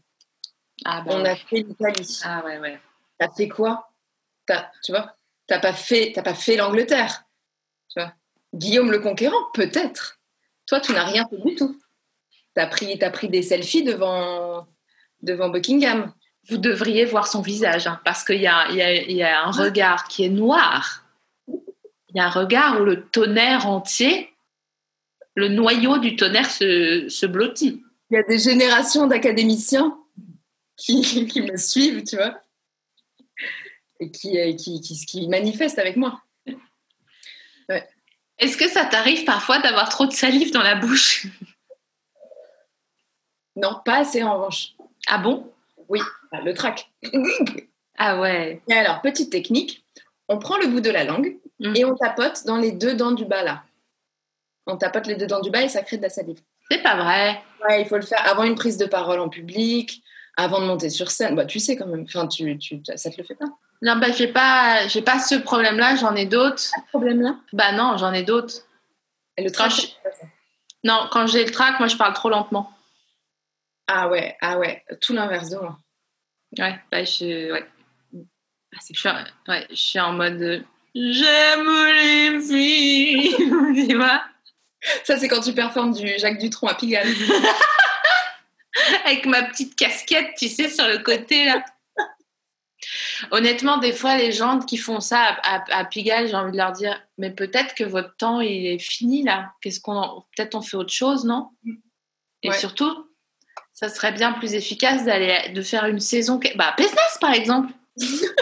[0.84, 1.30] Ah, bah, on ouais.
[1.30, 2.18] a fait l'Italie.
[2.24, 2.80] Ah, ouais, ouais.
[3.18, 3.89] T'as fait quoi?
[4.82, 5.14] Tu vois
[5.46, 7.24] T'as pas fait, t'as pas fait l'Angleterre.
[7.88, 8.12] Tu vois
[8.54, 10.20] Guillaume le Conquérant, peut-être.
[10.66, 11.80] Toi, tu n'as rien fait du tout.
[12.54, 14.66] T'as pris, t'as pris des selfies devant,
[15.22, 16.12] devant Buckingham.
[16.48, 19.22] Vous devriez voir son visage hein, parce qu'il y a, il y, a, il y
[19.22, 21.04] a un regard qui est noir.
[21.48, 24.30] Il y a un regard où le tonnerre entier,
[25.36, 27.82] le noyau du tonnerre se, se blottit.
[28.10, 29.96] Il y a des générations d'académiciens
[30.76, 32.40] qui, qui me suivent, tu vois,
[34.00, 36.20] et qui, qui, qui, qui manifestent avec moi.
[38.38, 41.26] Est-ce que ça t'arrive parfois d'avoir trop de salive dans la bouche?
[43.56, 44.74] Non, pas assez en revanche.
[45.08, 45.52] Ah bon?
[45.88, 46.00] Oui,
[46.32, 46.90] bah, le trac.
[48.02, 48.62] Ah ouais.
[48.66, 49.84] Et alors, petite technique,
[50.28, 51.76] on prend le bout de la langue Mhm.
[51.76, 53.62] et on tapote dans les deux dents du bas là.
[54.66, 56.40] On tapote les deux dents du bas et ça crée de la salive.
[56.70, 57.42] C'est pas vrai.
[57.68, 60.02] Ouais, il faut le faire avant une prise de parole en public,
[60.36, 61.34] avant de monter sur scène.
[61.34, 63.44] Bah, tu sais quand même, enfin, tu, tu, ça te le fait pas.
[63.82, 66.58] Non, bah, j'ai pas, j'ai pas ce problème-là, j'en ai d'autres.
[66.58, 67.36] Ce problème-là?
[67.52, 68.54] Bah non, j'en ai d'autres.
[69.36, 69.70] Et le trac.
[69.72, 69.86] je-
[70.84, 72.70] Non, quand j'ai le trac, moi je parle trop lentement.
[73.86, 75.78] Ah ouais, ah ouais, tout l'inverse de moi.
[76.58, 77.66] Ouais, bah je, ouais.
[78.74, 80.64] Ah, c'est Je suis, en, ouais, je suis en mode
[80.94, 83.34] j'aime les filles.
[83.88, 84.22] Tu vois
[85.04, 87.08] Ça, c'est quand tu performes du Jacques Dutronc à Pigalle.
[89.04, 91.64] Avec ma petite casquette, tu sais, sur le côté là.
[93.30, 96.56] Honnêtement, des fois, les gens qui font ça à, à- à Pigalle, j'ai envie de
[96.56, 99.52] leur dire Mais peut-être que votre temps il est fini là.
[99.60, 101.48] Qu'est-ce qu'on en- Peut-être on fait autre chose, non?
[102.42, 102.58] Et Ouais.
[102.58, 102.90] surtout,
[103.72, 106.40] ça serait bien plus efficace d'aller de faire une saison.
[106.56, 107.72] Bah, Pesnas par exemple.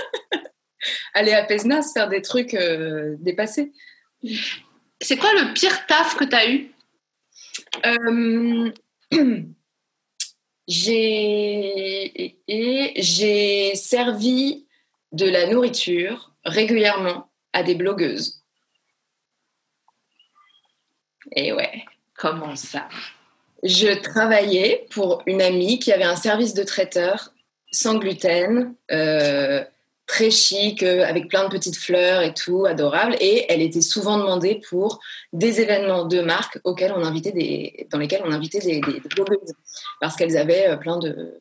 [1.15, 3.73] Aller à Pézenas faire des trucs euh, dépassés.
[5.01, 6.71] C'est quoi le pire taf que tu as eu?
[7.85, 8.71] Euh,
[12.97, 14.67] j'ai servi
[15.13, 18.43] de la nourriture régulièrement à des blogueuses.
[21.35, 21.85] Et ouais.
[22.19, 22.89] Comment ça?
[23.63, 27.33] Je travaillais pour une amie qui avait un service de traiteur
[27.71, 29.65] sans gluten, euh,
[30.07, 33.17] très chic, euh, avec plein de petites fleurs et tout, adorable.
[33.21, 35.01] Et elle était souvent demandée pour
[35.33, 39.53] des événements de marque auxquels on invitait des, dans lesquels on invitait des, des, blogueuses,
[40.01, 41.39] parce qu'elles avaient euh, plein de.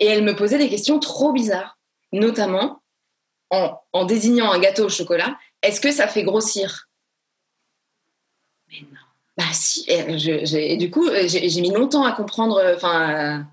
[0.00, 1.76] Et elle me posait des questions trop bizarres,
[2.12, 2.82] notamment
[3.50, 5.38] en, en désignant un gâteau au chocolat.
[5.62, 6.88] Est-ce que ça fait grossir?
[8.68, 8.98] Mais non.
[9.36, 13.44] bah si, et, je- et du coup, euh, j'ai mis longtemps à comprendre, euh, enfin,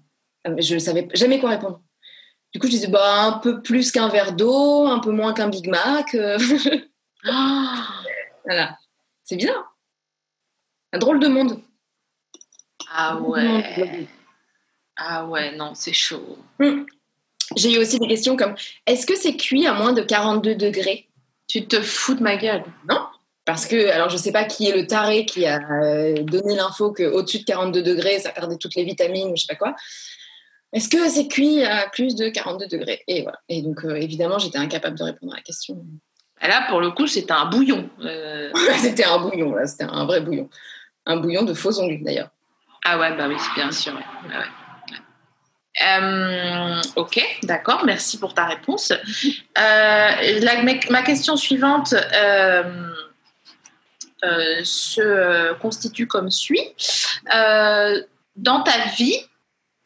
[0.48, 1.82] euh, je savais jamais quoi répondre.
[2.54, 5.50] Du coup, je disais, bah, un peu plus qu'un verre d'eau, un peu moins qu'un
[5.50, 6.16] Big Mac.
[6.16, 6.38] euh,
[7.26, 7.88] Ah
[8.46, 8.78] voilà.
[9.26, 9.66] C'est bien.
[10.94, 11.62] Un drôle de monde.
[12.92, 14.08] Ah ouais.
[14.96, 16.38] Ah ouais, non, c'est chaud.
[17.56, 21.08] J'ai eu aussi des questions comme, est-ce que c'est cuit à moins de 42 degrés?
[21.48, 22.64] Tu te fous de ma gueule.
[23.46, 26.94] Parce que, alors je sais pas qui est le taré qui a euh, donné l'info
[26.94, 29.76] qu'au-dessus de 42 degrés, ça perdait toutes les vitamines ou je sais pas quoi.
[30.72, 33.02] Est-ce que c'est cuit à plus de 42 degrés?
[33.08, 33.40] Et voilà.
[33.50, 35.84] Et donc, euh, évidemment, j'étais incapable de répondre à la question.
[36.44, 37.90] Et là, pour le coup, c'était un bouillon.
[38.02, 40.48] Euh, c'était un bouillon, là, c'était un vrai bouillon.
[41.08, 42.30] Un bouillon de faux ongles, d'ailleurs.
[42.86, 43.94] Ah ouais, bah oui, bien sûr.
[43.94, 44.36] ouais.
[44.36, 44.46] Ouais.
[45.88, 48.92] Euh, ok, d'accord, merci pour ta réponse.
[48.92, 49.00] Euh,
[49.56, 52.92] la- ma, question suivante euh,
[54.64, 56.76] se constitue comme suit.
[57.32, 59.20] Dans ta vie,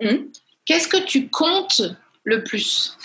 [0.01, 0.31] Mhm.
[0.65, 1.81] qu'est-ce que tu comptes
[2.23, 2.97] le plus?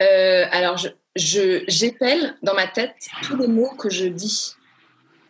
[0.00, 0.78] Alors,
[1.14, 4.54] j'épelle dans ma tête tous les mots que je dis.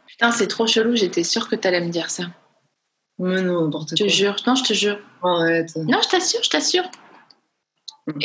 [0.06, 2.24] Putain, c'est trop chelou, j'étais sûre que tu allais me dire ça.
[3.18, 4.08] Mais non, n'importe Je te quoi.
[4.12, 4.98] jure, non, je te jure.
[5.22, 5.74] Arrête.
[5.76, 6.84] Non, je t'assure, je t'assure.
[8.06, 8.20] Mhm.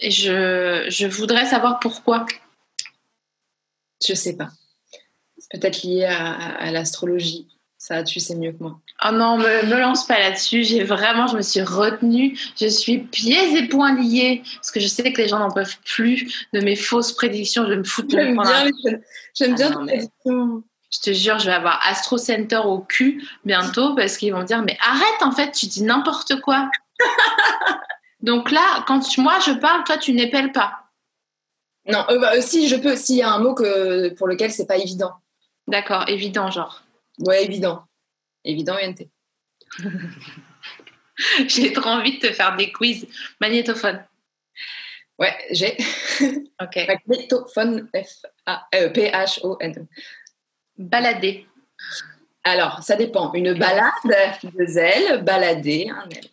[0.00, 2.26] Et, je, je voudrais savoir pourquoi.
[4.06, 4.48] Je sais pas.
[5.38, 7.46] C'est peut-être lié à, à- à l'astrologie.
[7.78, 8.80] Ça, tu sais mieux que moi.
[9.04, 10.62] Oh non, me, me lance pas là-dessus.
[10.64, 12.38] J'ai vraiment, je me suis retenue.
[12.60, 15.76] Je suis pieds et poings liés parce que je sais que les gens n'en peuvent
[15.84, 17.64] plus de mes fausses prédictions.
[17.64, 18.98] Je vais me foutre de J'aime bien, les-
[19.34, 20.62] j'aime Ah bien non, mais- prédictions.
[20.92, 24.44] Je te jure, je vais avoir Astro Center au cul bientôt parce qu'ils vont me
[24.44, 26.70] dire mais arrête en fait, tu dis n'importe quoi.
[28.20, 30.78] Donc là, quand tu- moi je parle, toi tu n'épelles pas.
[31.88, 34.66] Non, euh, bah, si je peux, s'il y a un mot que, pour lequel c'est
[34.66, 35.12] pas évident.
[35.66, 36.82] D'accord, évident genre.
[37.18, 37.84] Ouais, évident.
[38.44, 39.08] Évident, UNT.
[41.48, 43.06] J'ai trop envie de te faire des quiz
[43.40, 44.04] magnétophone.
[45.18, 45.76] Ouais, j'ai.
[46.60, 46.76] Ok.
[47.08, 48.90] Magnétophone, F-A- euh.
[50.78, 51.46] Balader.
[52.44, 53.32] Alors, ça dépend.
[53.34, 53.92] Une balade,
[54.56, 56.26] deux ailes, balader, un aile.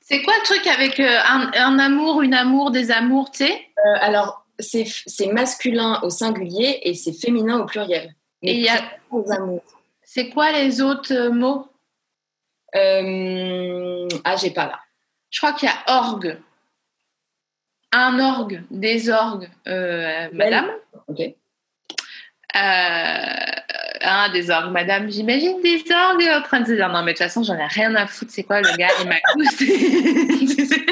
[0.00, 3.52] C'est quoi le truc avec euh, un, un amour, une amour, des amours, tu sais?
[3.78, 8.14] Euh, alors, c'est c'est masculin au singulier et c'est féminin au pluriel.
[8.42, 9.62] Et il y a- aux amours.
[10.02, 11.68] C'est quoi les autres euh, mots?
[12.74, 14.80] Ah, j'ai pas là.
[15.30, 16.38] Je crois qu'il y a orgue.
[17.92, 20.70] Un orgue, des orgues, madame?
[21.06, 21.20] Ok.
[22.56, 25.10] Euh, des orgues, madame.
[25.10, 27.66] J'imagine des orgues en train de se dire non, mais de toute façon, j'en ai
[27.66, 28.30] rien à foutre.
[28.34, 29.16] C'est quoi le gars Il m'a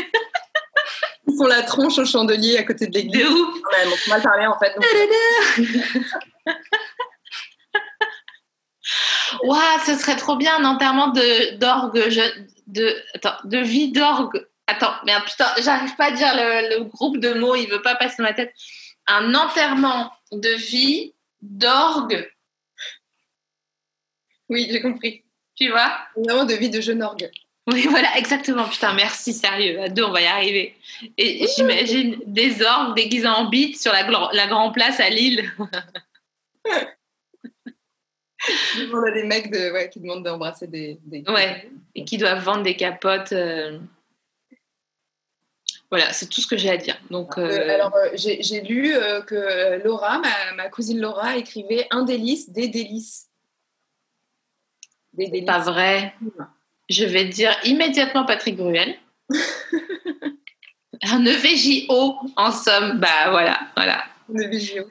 [1.29, 3.25] Ils font la tronche au chandelier à côté de l'église.
[3.27, 4.75] Ouais, donc, mal parlé en fait.
[4.77, 4.85] donc-
[9.45, 14.45] Waouh, ce serait trop bien un enterrement de d'orgue, je- de attends, de vie d'orgue.
[14.67, 17.95] Attends, merde, putain, j'arrive pas à dire le, le groupe de mots, il veut pas
[17.97, 18.53] passer dans ma tête.
[19.07, 21.13] Un enterrement de vie
[21.43, 22.31] d'orgue,
[24.49, 25.25] Oui, j'ai compris.
[25.55, 25.93] tu vois?
[26.17, 27.31] Vraiment de vie de jeune orgue.
[27.71, 28.69] Oui, voilà, exactement.
[28.69, 29.81] Putain, merci, sérieux.
[29.81, 30.75] À deux, on va y arriver.
[31.19, 35.49] Et j'imagine des orgues déguisés en bite sur la, la Grand Place à Lille.
[38.93, 42.43] On a des mecs de, ouais, qui demandent d'embrasser des, des- Ouais, et qui doivent
[42.43, 43.33] vendre des capotes.
[43.33, 43.79] euh.
[45.91, 46.97] Voilà, c'est tout ce que j'ai à dire.
[47.11, 48.95] Donc, Euh, euh, alors, euh, j'ai lu
[49.27, 53.29] que Laura, ma, ma cousine Laura, écrivait un délice, des délices.
[55.13, 55.47] Des délices.
[55.47, 56.15] pas vrai.
[56.89, 58.97] Je vais dire immédiatement Patrick Bruel.
[61.03, 62.99] Un EVJO, en somme.
[63.01, 64.05] Bah voilà, voilà.
[64.29, 64.85] De Vigio.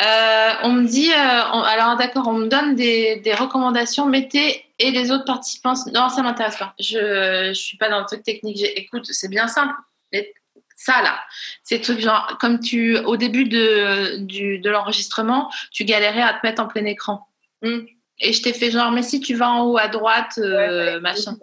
[0.00, 4.64] Euh, on me dit, euh, on- alors d'accord, on me donne des, des recommandations, mettez
[4.80, 5.74] et les autres participants.
[5.92, 6.74] Non, ça m'intéresse pas.
[6.80, 8.60] Je, je suis pas dans le truc technique.
[8.76, 9.74] Écoute, c'est bien simple.
[10.12, 10.34] Les-
[10.76, 11.20] Ça là,
[11.62, 16.44] ces trucs genre, comme tu, au début de, du, de l'enregistrement, tu galérais à te
[16.44, 17.28] mettre en plein écran.
[17.62, 17.80] Mm.
[18.20, 21.00] Et je t'ai fait genre, mais si tu vas en haut à droite, euh, Ouais,
[21.00, 21.36] machin.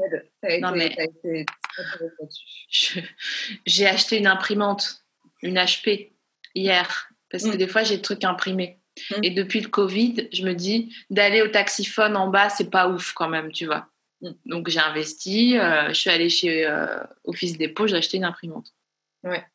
[0.43, 1.45] Été, Non, mais- été
[3.65, 5.03] J'ai acheté une imprimante,
[5.41, 6.11] une HP,
[6.55, 7.57] hier, parce que Mm.
[7.57, 8.79] des fois j'ai des trucs imprimés.
[9.11, 9.23] Mm.
[9.23, 13.13] Et depuis le Covid, je me dis d'aller au taxiphone en bas, c'est pas ouf
[13.13, 13.87] quand même, tu vois.
[14.21, 14.31] Mm.
[14.45, 18.73] Donc j'ai investi, euh, je suis allée chez euh, Office Dépôt, j'ai acheté une imprimante.
[19.23, 19.45] Ouais.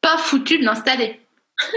[0.00, 1.20] Pas foutu de l'installer.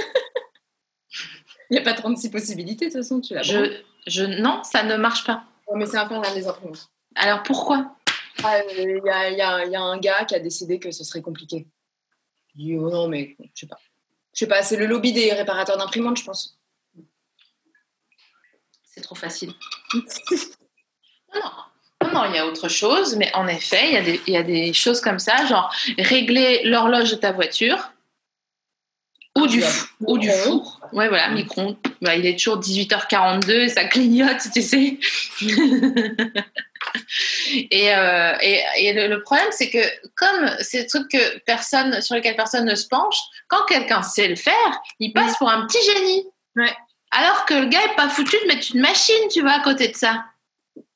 [1.70, 3.42] Il n'y a pas 36 possibilités, de toute façon, tu l'as.
[3.42, 5.46] Je, je, non, ça ne marche pas.
[5.68, 6.90] Ouais, mais c'est infernal, les imprimantes.
[7.16, 7.96] Alors pourquoi?
[8.44, 11.04] Ah, Il y, a, il y y a un gars qui a décidé que ce
[11.04, 11.66] serait compliqué.
[12.56, 13.80] Il dit, oh non, mais je sais pas.
[14.36, 16.60] Je sais pas, c'est le lobby des réparateurs d'imprimantes, je pense.
[18.84, 19.54] C'est trop facile.
[21.34, 21.42] non,
[22.14, 22.26] non.
[22.26, 24.44] Il y a autre chose, mais en effet, il y, a des, il y a
[24.44, 27.92] des choses comme ça, genre régler l'horloge de ta voiture
[29.38, 29.72] ou du, Ah,
[30.02, 30.82] ou du four.
[30.92, 34.98] Ouais, voilà, micro Bah, il est toujours 18h42 et ça clignote, tu sais.
[37.72, 39.80] et, euh, et, et le, le problème, c'est que
[40.16, 43.18] comme c'est des trucs que personne, sur lesquels personne ne se penche,
[43.48, 46.26] quand quelqu'un sait le faire, il passe pour un petit génie.
[46.56, 46.74] Ouais.
[47.12, 49.88] Alors que le gars est pas foutu de mettre une machine, tu vois, à côté
[49.88, 50.26] de ça.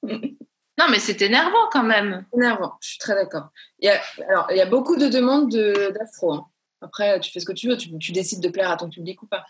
[0.03, 2.25] Non, mais c'est énervant quand même.
[2.33, 3.49] Énervant, je suis très d'accord.
[3.79, 6.33] Il y a, alors, il y a beaucoup de demandes de- d'astro.
[6.33, 6.45] hein.
[6.81, 9.21] Après, tu fais ce que tu veux, tu, tu décides de plaire à ton public
[9.21, 9.45] ou pas.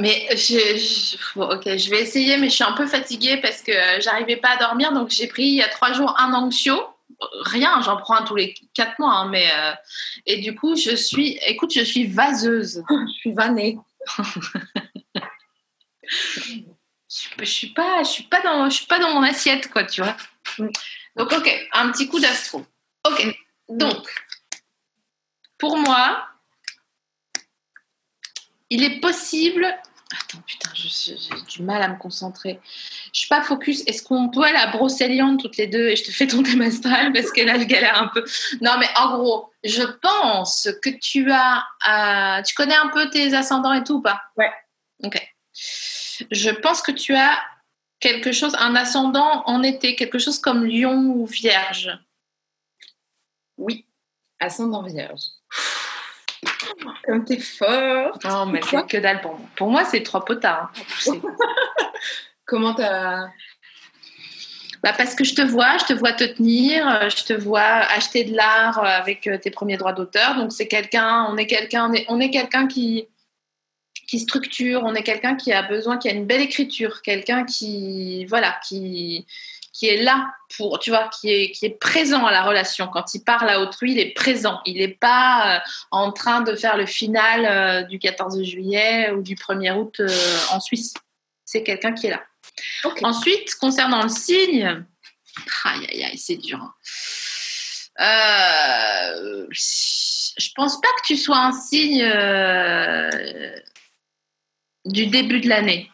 [0.00, 0.36] Mais je,
[0.76, 4.00] je- bon, ok, je vais essayer, mais je suis un peu fatiguée parce que euh,
[4.00, 6.76] j'arrivais pas à dormir, donc j'ai pris il y a trois jours un anxio.
[7.42, 9.72] Rien, j'en prends un tous les quatre mois, hein, mais euh,
[10.26, 12.82] et du coup je suis, écoute, je suis vaseuse.
[12.90, 13.78] Je suis vannée.
[16.02, 19.84] Je, je suis pas, je suis pas dans, je suis pas dans mon assiette, quoi,
[19.84, 20.16] tu vois.
[21.16, 22.64] Donc ok, un petit coup d'astro.
[23.06, 23.36] Ok,
[23.68, 24.06] donc
[25.58, 26.26] pour moi,
[28.70, 29.66] il est possible.
[30.12, 31.16] Attends, putain, j'ai
[31.48, 32.60] du mal à me concentrer.
[33.12, 33.82] Je suis pas focus.
[33.86, 36.62] Est-ce qu'on peut aller à Brocéliande toutes les deux et je te fais ton thème
[36.62, 38.24] astral parce que là je galère un peu.
[38.60, 43.34] Non, mais en gros, je pense que tu as, euh, tu connais un peu tes
[43.34, 44.22] ascendants et tout ou pas?
[44.36, 44.52] Ouais.
[45.02, 45.20] Ok.
[46.30, 47.42] Je pense que tu as
[47.98, 51.90] quelque chose, un ascendant en été, quelque chose comme lion ou vierge.
[53.58, 53.86] Oui,
[54.38, 55.22] ascendant vierge.
[57.04, 58.18] Comme t'es fort.
[58.24, 59.48] Non, mais c'est que dalle pour moi.
[59.56, 60.72] Pour moi, c'est trois potards.
[61.08, 61.12] hein.
[62.46, 63.26] Comment t'as.
[64.82, 67.60] Bah, parce que je te vois, je te vois te tenir, euh, je te vois
[67.62, 70.36] acheter de l'art euh, avec euh, tes premiers droits d'auteur.
[70.36, 73.08] Donc c'est quelqu'un, on est quelqu'un, on est, on est quelqu'un qui
[74.06, 78.24] qui structure, on est quelqu'un qui a besoin, qui a une belle écriture, quelqu'un qui
[78.26, 79.26] voilà, qui
[79.76, 82.88] qui est là pour, tu vois, qui est qui est présent à la relation.
[82.88, 84.62] Quand il parle à autrui, il est présent.
[84.64, 85.60] Il n'est pas euh,
[85.90, 90.08] en train de faire le final euh, du 14 juillet ou du 1er août euh,
[90.50, 90.94] en Suisse.
[91.44, 92.22] C'est quelqu'un qui est là.
[93.02, 94.82] Ensuite, concernant le signe,
[95.64, 96.58] aïe aïe aïe, c'est dur.
[96.58, 96.74] hein.
[99.50, 102.02] Je pense pas que tu sois un signe
[104.86, 105.90] du début de l'année.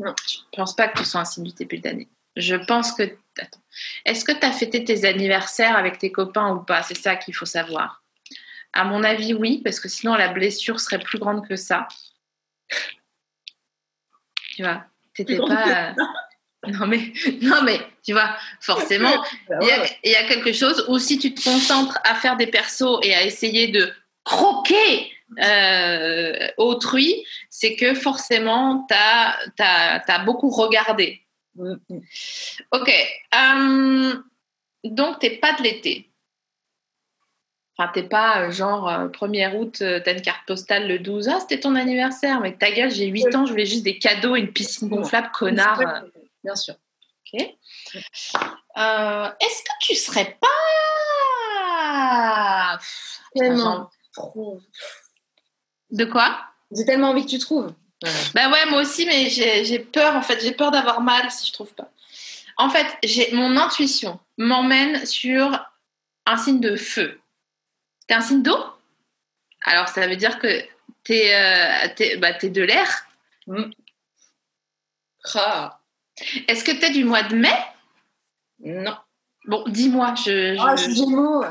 [0.00, 0.14] Non.
[0.28, 2.08] Je pense pas que tu sois un signe du début de l'année.
[2.36, 3.02] Je pense que.
[3.38, 3.60] Attends.
[4.04, 6.82] Est-ce que tu as fêté tes anniversaires avec tes copains ou pas?
[6.82, 8.02] C'est ça qu'il faut savoir.
[8.72, 11.88] À mon avis, oui, parce que sinon la blessure serait plus grande que ça.
[14.54, 14.84] Tu vois,
[15.14, 15.88] t'étais pas.
[15.88, 15.92] euh,
[16.68, 17.12] Non mais,
[17.42, 19.98] non mais, tu vois, forcément, Bah il y, a, ouais.
[20.04, 23.14] il y a quelque chose où si tu te concentres à faire des persos et
[23.14, 23.92] à essayer de
[24.24, 28.94] croquer euh, autrui, c'est que forcément, tu
[29.62, 31.22] as, beaucoup regardé.
[31.56, 32.00] Mm, mm.
[32.72, 32.92] Ok.
[33.34, 34.14] euh,
[34.84, 36.10] donc, t'es pas de l'été.
[37.78, 41.28] Enfin, t'es pas euh, genre euh, 1er août, euh, t'as une carte postale le 12.
[41.28, 42.40] Ah, c'était ton anniversaire.
[42.40, 45.30] Mais ta gueule, j'ai 8 ans, je voulais juste des cadeaux et une piscine gonflable,
[45.34, 45.78] connard.
[46.42, 46.74] Bien sûr.
[47.34, 47.42] Ok.
[48.78, 50.48] Euh, Est-ce que tu serais pas.
[53.34, 53.90] Tellement.
[54.14, 54.60] Trop.
[55.90, 56.38] De quoi?
[56.70, 57.72] J'ai tellement envie que tu trouves.
[58.04, 58.10] Ouais.
[58.34, 60.40] Bah ouais, moi aussi, mais j'ai peur, en fait.
[60.42, 61.90] J'ai peur d'avoir mal si je trouve pas.
[62.58, 65.58] En fait, j'ai mon intuition m'emmène sur
[66.26, 67.20] un signe de feu.
[68.06, 68.58] T'es un signe d'eau?
[69.64, 70.62] Alors, ça veut dire que
[71.04, 73.06] t'es euh, bah, de l'air?
[75.34, 75.80] Ah,
[76.48, 77.58] Est-ce que t'es du mois de mai?
[78.60, 78.96] Non.
[79.46, 80.54] Bon, dis-moi, je.
[80.54, 81.44] je- Ah, je suis Gémeaux.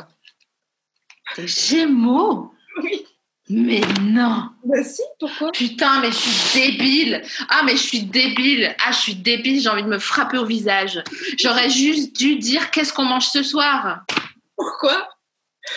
[1.35, 2.53] T'es Gémeaux?
[3.49, 5.51] Mais non Bah si, pourquoi?
[5.51, 7.21] Putain, mais je suis débile.
[7.49, 8.75] Ah, mais je suis débile.
[8.85, 9.61] Ah, je suis débile.
[9.61, 11.03] J'ai envie de me frapper au visage.
[11.37, 14.03] J'aurais juste dû dire qu'est-ce qu'on mange ce soir.
[14.55, 15.09] Pourquoi?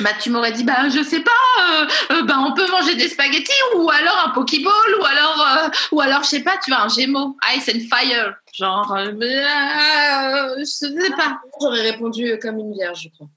[0.00, 1.30] Bah, tu m'aurais dit, bah, je sais pas.
[1.70, 5.68] euh, euh, bah, on peut manger des spaghettis ou alors un pokéball ou alors, euh,
[5.92, 7.36] ou alors, je sais pas, tu vois, un gémeau.
[7.56, 8.34] Ice and fire.
[8.54, 11.40] Genre, je sais pas.
[11.60, 13.28] J'aurais répondu comme une vierge, je crois.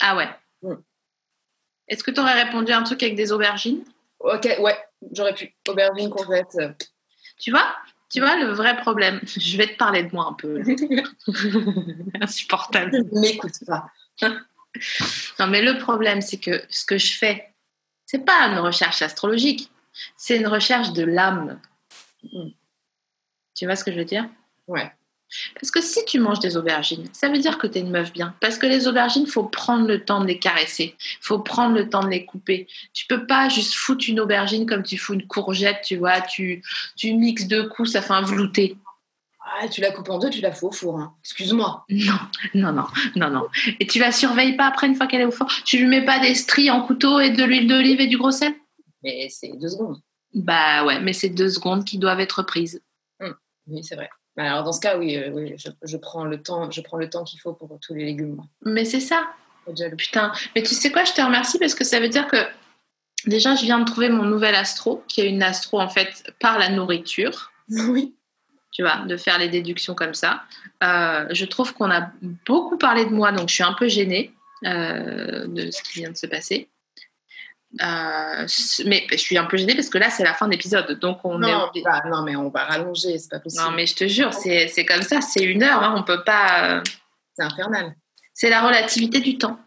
[0.00, 0.28] Ah ouais.
[0.62, 0.74] Mm.
[1.92, 3.84] Est-ce que tu aurais répondu à un truc avec des aubergines?
[4.18, 4.78] Ok, ouais,
[5.12, 5.54] j'aurais pu.
[5.68, 6.54] Aubergine, courgette.
[6.58, 6.72] euh.
[7.38, 7.76] Tu vois?
[8.08, 10.62] Tu vois le vrai problème Je vais te parler de moi un peu.
[12.22, 13.04] Insupportable.
[13.12, 13.86] M'écoute pas.
[15.38, 17.52] Non, mais le problème, c'est que ce que je fais,
[18.06, 19.70] c'est pas une recherche astrologique,
[20.16, 21.60] c'est une recherche de l'âme.
[22.22, 22.48] Mm.
[23.54, 24.26] Tu vois ce que je veux dire?
[24.66, 24.90] Ouais.
[25.54, 28.12] Parce que si tu manges des aubergines, ça veut dire que tu es une meuf
[28.12, 28.34] bien.
[28.40, 30.94] Parce que les aubergines, faut prendre le temps de les caresser.
[31.20, 32.66] faut prendre le temps de les couper.
[32.92, 36.20] Tu peux pas juste foutre une aubergine comme tu fous une courgette, tu vois.
[36.20, 36.62] Tu,
[36.96, 38.76] tu mixes deux coups, ça fait un velouté.
[39.60, 40.98] Ah, tu la coupes en deux, tu la fous au four.
[40.98, 41.12] hein.
[41.24, 41.84] Excuse-moi.
[41.90, 42.18] Non,
[42.54, 43.48] non, non, non, non.
[43.80, 45.48] Et tu la surveilles pas après une fois qu'elle est au four?
[45.64, 48.30] Tu lui mets pas des stries en couteau et de l'huile d'olive et du gros
[48.30, 48.54] sel?
[49.02, 50.00] Mais c'est deux secondes.
[50.34, 52.82] Bah ouais, mais c'est deux secondes qui doivent être prises.
[53.66, 54.10] Oui, c'est vrai.
[54.36, 56.96] Bah, Alors dans ce cas, oui, euh, oui je, je prends le temps, je prends
[56.96, 58.40] le temps qu'il faut pour tous les légumes.
[58.64, 59.28] Mais c'est ça.
[59.96, 62.36] Putain, mais tu sais quoi, je te remercie parce que ça veut dire que
[63.26, 66.58] déjà, je viens de trouver mon nouvel astro, qui est une astro en fait par
[66.58, 68.12] la nourriture, Oui.
[68.72, 70.42] tu vois, de faire les déductions comme ça.
[70.82, 72.10] Euh, je trouve qu'on a
[72.44, 74.32] beaucoup parlé de moi, donc je suis un peu gênée
[74.64, 76.68] euh, de ce qui vient de se passer.
[77.80, 78.46] Euh,
[78.86, 81.20] mais je suis un peu gênée parce que là, c'est la fin de l'épisode, donc
[81.24, 81.82] on Non, est.
[81.82, 83.62] bah, non, mais on va rallonger, c'est pas possible.
[83.64, 86.76] Non, mais je te jure, c'est comme ça, c'est une heure, hein, on peut pas.
[86.78, 86.82] euh,
[87.34, 87.94] C'est infernal.
[88.34, 89.58] C'est la relativité du temps.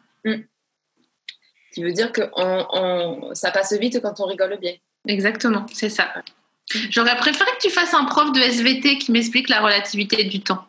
[1.74, 4.76] Qui veut dire que on, on- ça passe vite quand on rigole bien.
[5.08, 6.14] Exactement, c'est ça.
[6.90, 10.66] J'aurais préféré que tu fasses un prof de SVT qui m'explique la relativité du temps.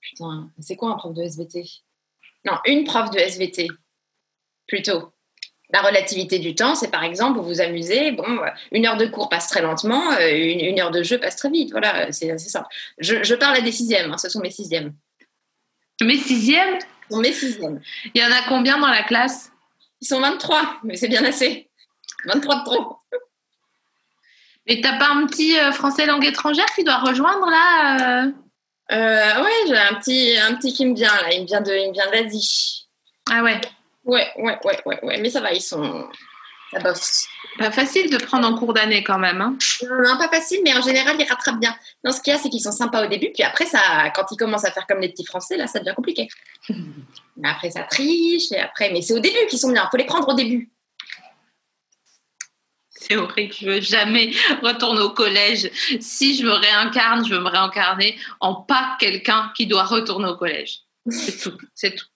[0.00, 1.64] Putain, c'est quoi un prof de SVT
[2.44, 3.68] Non, une prof de SVT,
[4.66, 5.11] plutôt.
[5.72, 9.06] La relativité du temps, c'est par exemple, vous vous amusez, bon, euh, une heure de
[9.06, 11.70] cours passe très lentement, euh, une, une heure de jeu passe très vite.
[11.70, 12.68] Voilà, c'est assez simple.
[12.98, 14.94] Je, je parle à des sixièmes, hein, ce sont mes sixièmes.
[16.02, 17.80] Mes sixièmes, Ce sont mes sixièmes.
[18.14, 19.50] il y en a combien dans la classe?
[20.00, 21.70] Ils sont 23, mais c'est bien assez.
[22.26, 22.96] 23 de trop.
[24.66, 28.32] Et t'as pas un petit euh, français langue étrangère qui doit rejoindre là euh?
[28.92, 31.32] Euh, ouais, j'ai un petit, un petit qui me vient là.
[31.32, 32.88] Il me vient de, il me vient d'Asie.
[33.30, 33.60] Ah ouais.
[34.04, 35.20] Ouais, ouais, ouais, ouais, ouais.
[35.20, 36.08] Mais ça va, ils sont,
[36.72, 37.26] ça bosse.
[37.58, 39.40] Pas facile de prendre en cours d'année quand même.
[39.40, 39.56] Hein.
[39.82, 41.74] Non, pas facile, mais en général, ils rattrapent bien.
[42.02, 44.24] Non, ce qu'il y a, c'est qu'ils sont sympas au début, puis après, ça, quand
[44.30, 46.28] ils commencent à faire comme les petits Français, là, ça devient compliqué.
[47.36, 49.88] Mais après, ça triche, et après, mais c'est au début qu'ils sont bien.
[49.90, 50.70] Faut les prendre au début.
[52.90, 54.32] C'est horrible, je veux jamais
[54.62, 55.70] retourner au collège.
[55.98, 60.36] Si je me réincarne, je veux me réincarner en pas quelqu'un qui doit retourner au
[60.36, 60.82] collège.
[61.08, 62.06] C'est tout, c'est tout.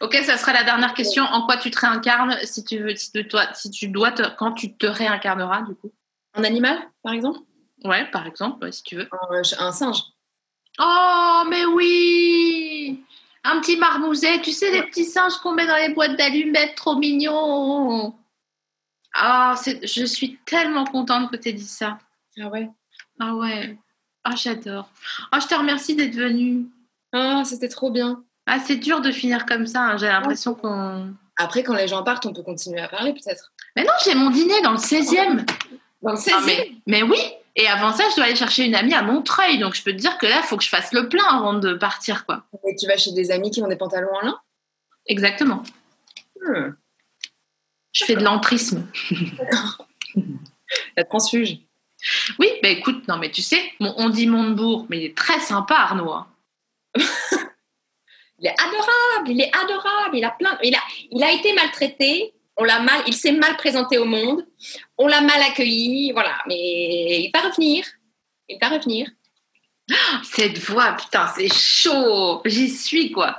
[0.00, 1.24] Ok, ça sera la dernière question.
[1.24, 4.34] En quoi tu te réincarnes si tu veux, si tu dois, si tu dois te-
[4.36, 5.92] quand tu te réincarneras du coup?
[6.34, 7.40] Un animal, par exemple?
[7.84, 9.08] Ouais, par exemple, ouais, si tu veux.
[9.12, 10.02] un, un singe.
[10.78, 13.02] Oh, mais oui
[13.44, 16.96] Un petit marmouset, tu sais, les petits singes qu'on met dans les boîtes d'allumettes, trop
[16.96, 18.14] mignons
[19.14, 21.98] Ah, c'est- je suis tellement contente que tu aies dit ça.
[22.40, 22.68] Ah ouais?
[23.18, 23.76] Ah ouais.
[24.22, 24.88] Ah, j'adore.
[25.32, 26.66] Ah, je te remercie d'être venue.
[27.12, 28.22] Ah, c'était trop bien.
[28.50, 29.80] Ah, c'est dur de finir comme ça.
[29.82, 29.96] hein.
[29.98, 31.14] J'ai l'impression qu'on.
[31.36, 33.52] Après, quand les gens partent, on peut continuer à parler, peut-être.
[33.76, 35.44] Mais non, j'ai mon dîner dans le 16e.
[36.02, 37.18] Dans le Ah, mais, mais oui.
[37.56, 39.58] Et avant ça, je dois aller chercher une amie à Montreuil.
[39.58, 41.54] Donc, je peux te dire que là, il faut que je fasse le plein avant
[41.54, 42.44] de partir, quoi.
[42.68, 44.40] Et tu vas chez des amis qui ont des pantalons en lin?
[45.06, 45.62] Exactement.
[46.40, 46.70] Hmm.
[47.92, 48.86] Je fais de l'entrisme.
[50.96, 51.58] La transfuge.
[52.38, 55.40] Oui, bah écoute, non, mais tu sais, bon, on dit Montebourg, mais il est très
[55.40, 56.12] sympa, Arnaud.
[56.12, 56.26] hein.
[58.40, 60.78] Il est adorable, il est adorable, il a plein, il a,
[61.10, 64.46] il a été maltraité, on l'a mal, il s'est mal présenté au monde,
[64.96, 66.56] on l'a mal accueilli, voilà, mais
[67.22, 67.84] il va revenir,
[68.48, 69.08] il va revenir.
[70.22, 72.42] Cette voix, putain, c'est chaud.
[72.44, 73.38] J'y suis, quoi.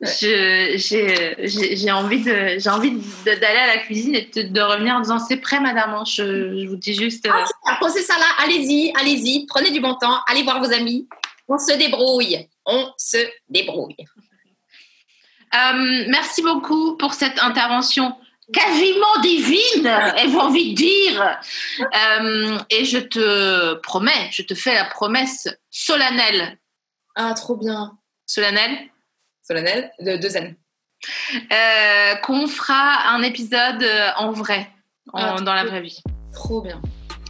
[0.00, 5.00] J'ai envie de- j'ai envie de- d'aller à la cuisine et de, de revenir en
[5.00, 5.92] disant c'est prêt, madame.
[5.94, 6.04] hein.
[6.06, 7.26] Je, je vous dis juste.
[7.26, 7.30] euh,
[7.66, 11.08] Ah, Posez ça là, allez-y, allez-y, prenez du bon temps, allez voir vos amis,
[11.48, 13.16] on se débrouille, on se
[13.48, 13.96] débrouille.
[15.54, 18.14] Euh, merci beaucoup pour cette intervention
[18.52, 21.38] quasiment divine, elle va envie de dire.
[21.80, 26.58] Euh, et je te promets, je te fais la promesse solennelle.
[27.14, 27.98] Ah, trop bien.
[28.26, 28.78] Solennelle?
[29.42, 30.54] Solennel, de deux N.
[31.52, 34.70] euh, qu'on fera un épisode euh, en vrai,
[35.12, 36.02] en- Ah, dans la vraie vie.
[36.32, 36.80] Trop bien.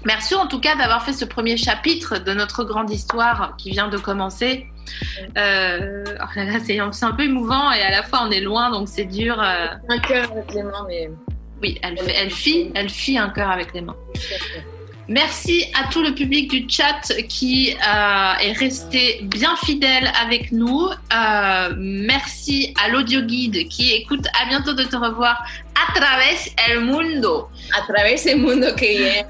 [0.05, 3.89] Merci en tout cas d'avoir fait ce premier chapitre de notre grande histoire qui vient
[3.89, 4.67] de commencer.
[5.37, 8.71] Euh, oh là là, c'est un peu émouvant et à la fois on est loin
[8.71, 9.41] donc c'est dur.
[9.41, 9.67] euh.
[9.89, 11.11] Un cœur avec les mains, mais.
[11.63, 13.97] oui, elle, fait- elle fit, elle fit un cœur avec les mains.
[15.11, 20.87] Merci à tout le public du chat qui euh, est resté bien fidèle avec nous.
[20.91, 24.27] Euh, merci à l'audio guide qui écoute.
[24.43, 25.43] À bientôt de te revoir
[25.75, 27.49] a travers el mundo.
[27.75, 29.27] A travers el mundo que est.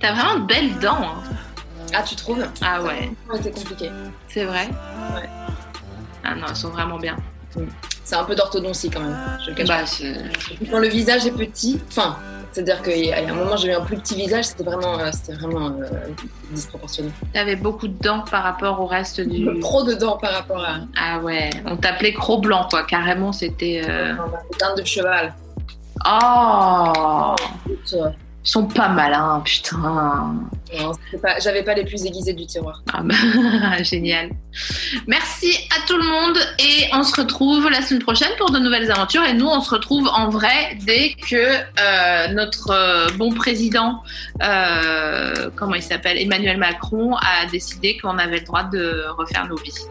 [0.00, 0.96] T'as vraiment de belles dents.
[1.02, 1.22] hein.
[1.94, 3.90] Ah, tu trouves Ah ouais, Ça été compliqué.
[4.28, 4.68] c'est vrai.
[5.14, 5.28] Ouais.
[6.24, 7.16] Ah non, elles sont vraiment bien.
[8.04, 9.16] C'est un peu d'orthodontie quand même.
[9.44, 12.16] Je le cache Bah, Quand le visage est petit, enfin,
[12.52, 15.10] c'est-à-dire qu'il y a un moment, j'ai eu un plus petit visage, c'était vraiment, euh,
[15.12, 15.88] c'était vraiment euh,
[16.50, 17.10] disproportionné.
[17.32, 19.58] T'avais beaucoup de dents par rapport au reste du.
[19.60, 22.82] Trop de dents par rapport à Ah ouais, on t'appelait Cro Blanc, quoi.
[22.84, 23.82] Carrément, c'était.
[23.88, 24.16] euh, un
[24.58, 25.34] dents de cheval.
[26.04, 27.34] Oh
[27.84, 27.96] Ça,
[28.44, 30.34] Ils sont pas malins, putain.
[31.38, 32.82] J'avais pas les plus aiguisés du tiroir.
[32.92, 33.14] Ah bah,
[33.82, 34.30] génial.
[35.06, 38.90] Merci à tout le monde et on se retrouve la semaine prochaine pour de nouvelles
[38.90, 39.22] aventures.
[39.24, 44.02] Et nous, on se retrouve en vrai dès que euh, notre euh, bon président,
[44.42, 49.56] euh, comment il s'appelle, Emmanuel Macron, a décidé qu'on avait le droit de refaire nos
[49.56, 49.86] vies.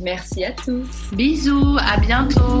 [0.00, 0.86] Merci à tous.
[1.12, 2.60] Bisous, à bientôt.